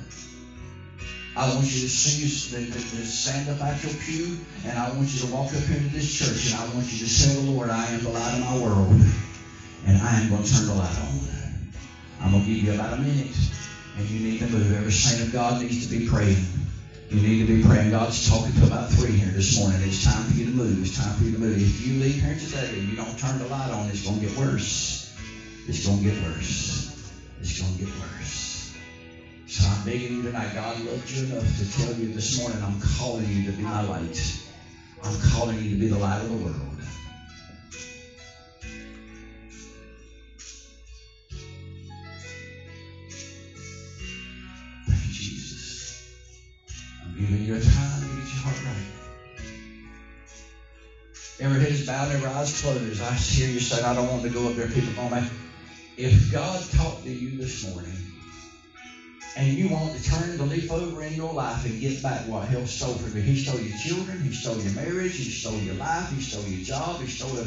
[1.34, 4.36] I want you to to stand up at your pew,
[4.66, 7.08] and I want you to walk up into this church, and I want you to
[7.08, 9.00] say, the Lord, I am the light of my world,
[9.86, 11.20] and I am going to turn the light on.
[12.20, 13.34] I'm going to give you about a minute,
[13.96, 14.76] and you need to move.
[14.76, 16.44] Every saint of God needs to be praying.
[17.08, 17.90] You need to be praying.
[17.90, 19.80] God's talking to about three here this morning.
[19.84, 20.82] It's time for you to move.
[20.82, 21.56] It's time for you to move.
[21.56, 24.26] If you leave here today and you don't turn the light on, it's going to
[24.26, 25.12] get worse.
[25.66, 26.92] It's going to get worse.
[27.40, 28.41] It's going to get worse.
[29.52, 30.54] So I'm begging you tonight.
[30.54, 33.82] God loved you enough to tell you this morning, I'm calling you to be my
[33.82, 34.38] light.
[35.04, 36.80] I'm calling you to be the light of the world.
[44.88, 46.02] Thank you, Jesus.
[47.04, 48.86] I'm giving you a time to get your heart right.
[51.42, 53.02] Every head is bowed, every eyes closed.
[53.02, 54.68] I hear you saying, I don't want to go up there.
[54.68, 54.94] People.
[55.98, 57.96] If God talked to you this morning
[59.36, 62.48] and you want to turn the leaf over in your life and get back what
[62.48, 65.76] hell stole from you, He stole your children, He stole your marriage, He stole your
[65.76, 67.46] life, He stole your job, He stole.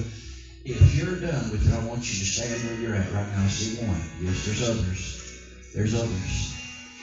[0.66, 3.48] If you're done with it, I want you to stand where you're at right now.
[3.48, 4.02] See one.
[4.22, 5.18] Yes, there's others.
[5.76, 6.53] There's others.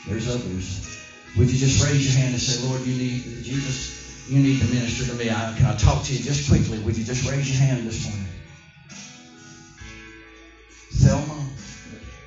[0.09, 0.81] There's others.
[1.39, 4.67] Would you just raise your hand and say, Lord, you need Jesus, you need to
[4.67, 5.31] minister to me.
[5.31, 6.79] I, can I talk to you just quickly?
[6.79, 8.29] Would you just raise your hand this morning?
[10.93, 11.32] Thelma,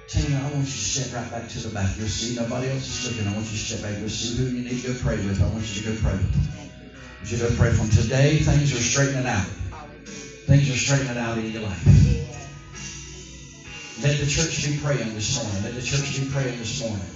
[0.10, 1.98] Tina, I want you to step right back to the back.
[1.98, 3.28] You'll see nobody else is looking.
[3.28, 4.00] I want you to step back.
[4.00, 5.42] You'll see who you need to go pray with.
[5.44, 6.44] I want you to go pray with them.
[6.46, 8.40] I want you to go pray from today.
[8.40, 9.48] Things are straightening out.
[10.48, 12.08] Things are straightening out in your life.
[14.04, 15.64] Let the church be praying this morning.
[15.64, 17.08] Let the church be praying this morning.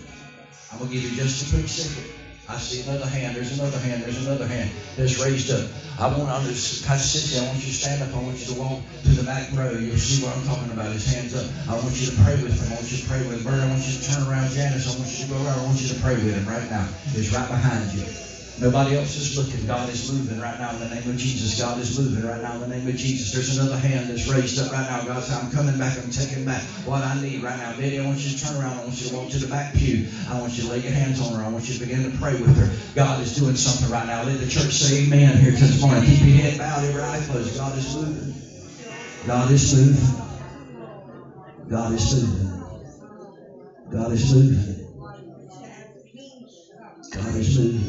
[0.73, 2.18] I'm going to give you just a quick second.
[2.49, 3.35] I see another hand.
[3.37, 4.01] There's another hand.
[4.01, 5.69] There's another hand that's raised up.
[6.01, 8.09] I want to sit Cynthia, I want you to stand up.
[8.09, 9.69] I want you to walk to the back row.
[9.77, 10.89] You'll see what I'm talking about.
[10.89, 11.45] His hands up.
[11.69, 12.73] I want you to pray with him.
[12.73, 13.43] I want you to pray with him.
[13.45, 14.49] Bert, I want you to turn around.
[14.49, 15.61] Janice, I want you to go around.
[15.61, 16.89] I want you to pray with him right now.
[17.13, 18.28] He's right behind you.
[18.61, 19.67] Nobody else is looking.
[19.67, 21.59] God is moving right now in the name of Jesus.
[21.61, 23.31] God is moving right now in the name of Jesus.
[23.31, 25.01] There's another hand that's raised up right now.
[25.01, 25.97] God said, I'm coming back.
[25.97, 27.73] I'm taking back what I need right now.
[27.73, 28.77] Betty, I want you to turn around.
[28.77, 30.03] I want you to walk to the back pew.
[30.29, 31.43] I want you to lay your hands on her.
[31.43, 32.69] I want you to begin to pray with her.
[32.95, 34.23] God is doing something right now.
[34.23, 36.03] Let the church say amen here this morning.
[36.03, 37.57] Keep your head bowed, every eye closed.
[37.57, 38.35] God is moving.
[39.27, 40.27] God is moving.
[41.69, 42.49] God is moving.
[43.93, 44.77] God is moving.
[47.13, 47.88] God is moving.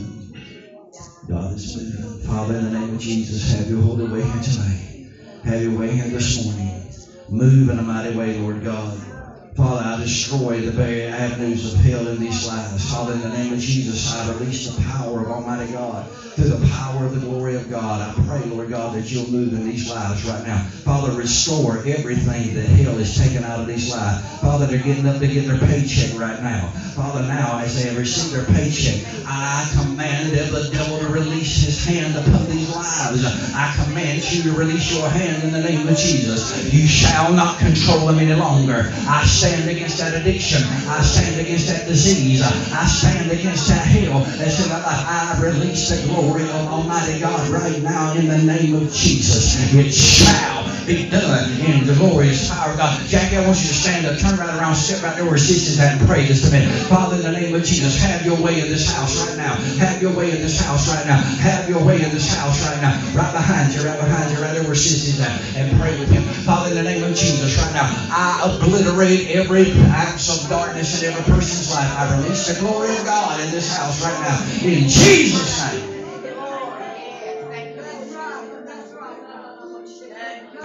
[1.30, 2.18] God is moving.
[2.26, 5.06] Father, in the name of Jesus, have your holy way here tonight.
[5.44, 6.82] Have your way here this morning.
[7.28, 9.09] Move in a mighty way, Lord God.
[9.56, 12.90] Father, I destroy the very avenues of hell in these lives.
[12.92, 16.66] Father, in the name of Jesus, I release the power of Almighty God through the
[16.68, 18.00] power of the glory of God.
[18.00, 20.58] I pray, Lord God, that you'll move in these lives right now.
[20.58, 24.40] Father, restore everything that hell has taken out of these lives.
[24.40, 26.68] Father, they're getting up to get their paycheck right now.
[26.94, 31.84] Father, now as they have received their paycheck, I command the devil to release his
[31.84, 33.24] hand upon these lives.
[33.54, 36.72] I command you to release your hand in the name of Jesus.
[36.72, 38.86] You shall not control them any longer.
[39.08, 40.62] I stand against that addiction.
[40.86, 42.42] I stand against that disease.
[42.42, 44.22] I stand against that hell.
[44.22, 49.72] I release the glory of Almighty God right now in the name of Jesus.
[49.74, 53.06] It shall be done in the glorious power of God.
[53.06, 55.78] Jackie, I want you to stand up, turn right around, sit right there where sister's
[55.78, 56.70] at and pray just a minute.
[56.86, 59.54] Father, in the name of Jesus, have your way in this house right now.
[59.78, 61.16] Have your way in this house right now.
[61.16, 62.94] Have your way in this house right now.
[63.14, 65.56] Right behind you, right behind you, right there where sister's at.
[65.56, 66.22] And pray with him.
[66.44, 71.12] Father, in the name of Jesus, right now, I obliterate every ounce of darkness in
[71.12, 71.90] every person's life.
[71.96, 74.38] I release the glory of God in this house right now.
[74.66, 75.89] In Jesus' name.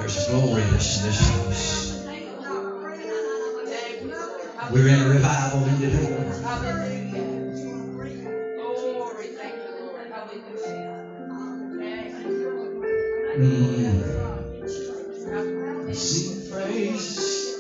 [0.06, 0.62] There's glory.
[4.70, 6.22] We're in a revival in the door.
[13.36, 13.96] Mm.
[15.96, 17.56] Sing praise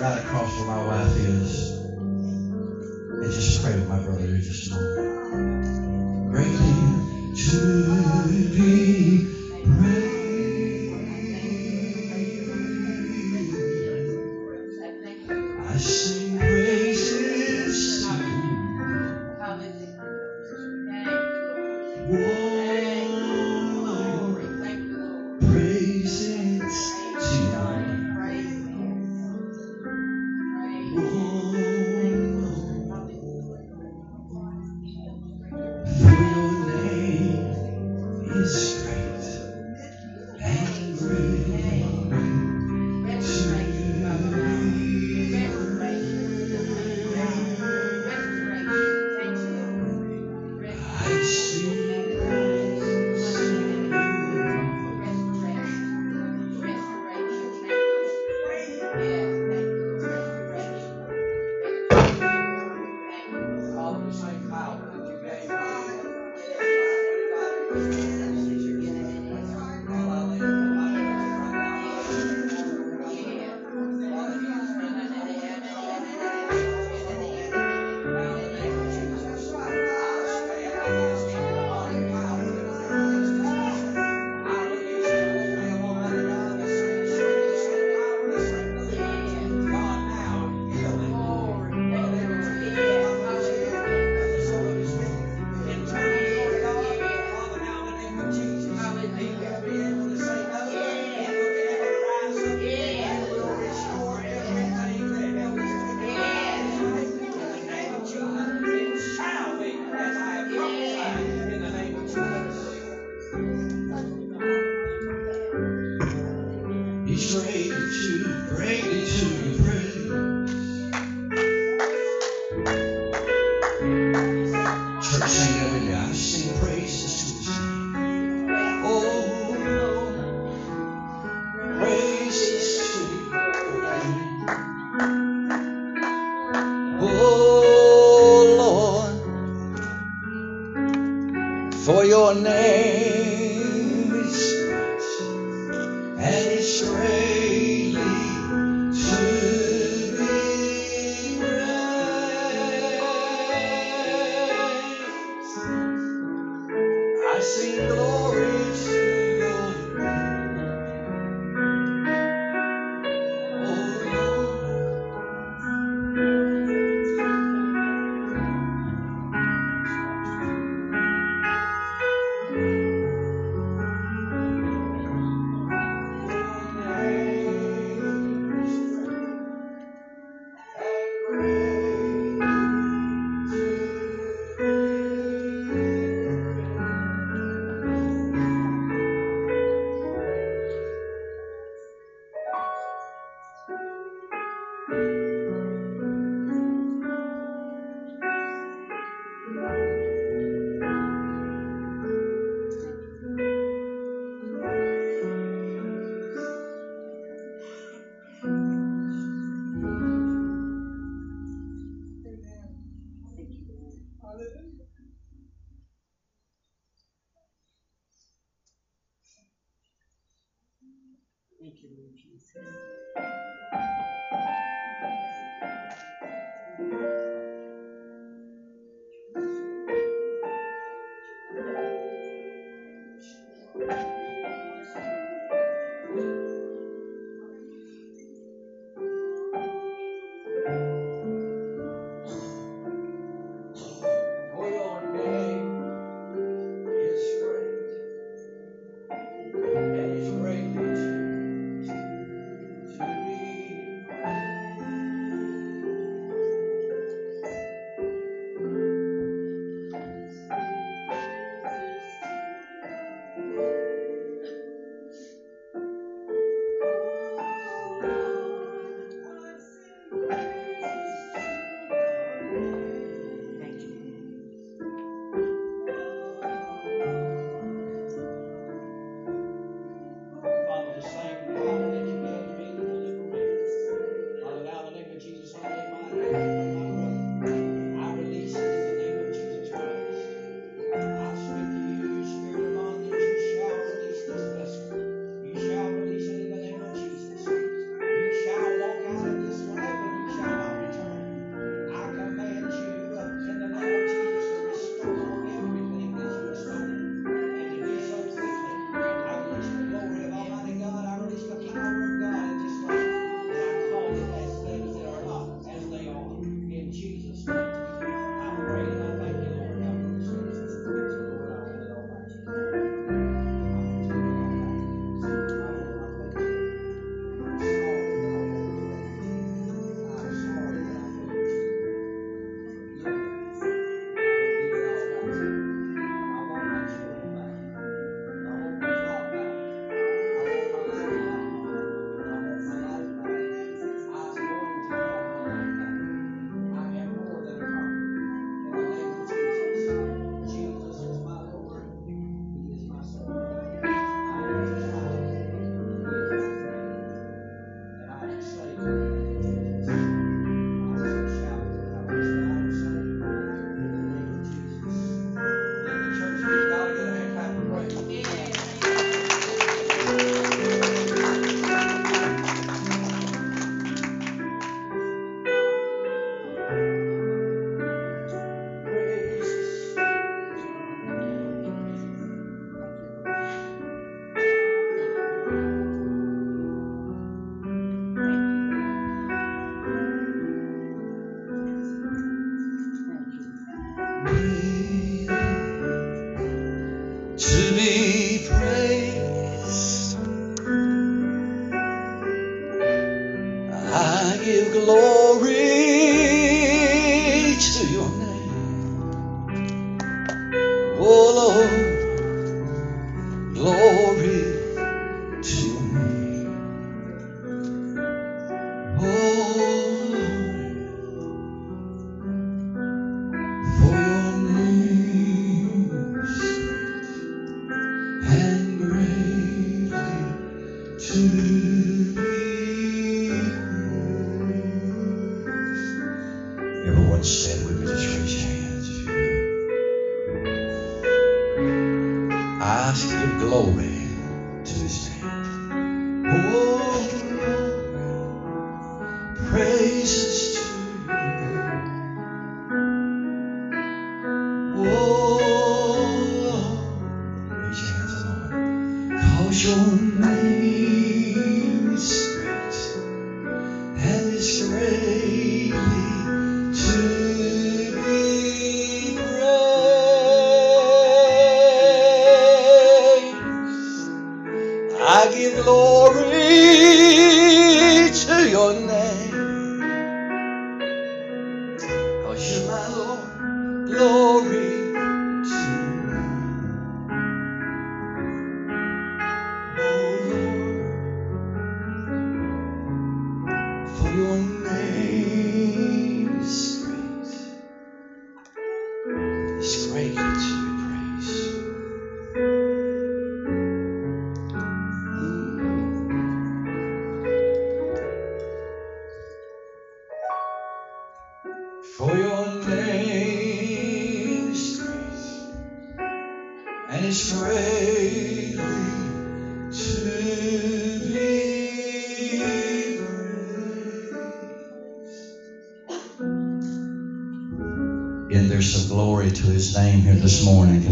[0.00, 1.70] right across where my wife is
[3.08, 5.18] and just pray with my brother here just a moment.
[7.36, 9.26] To be
[9.64, 10.17] praised.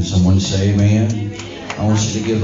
[0.07, 1.26] Someone say amen?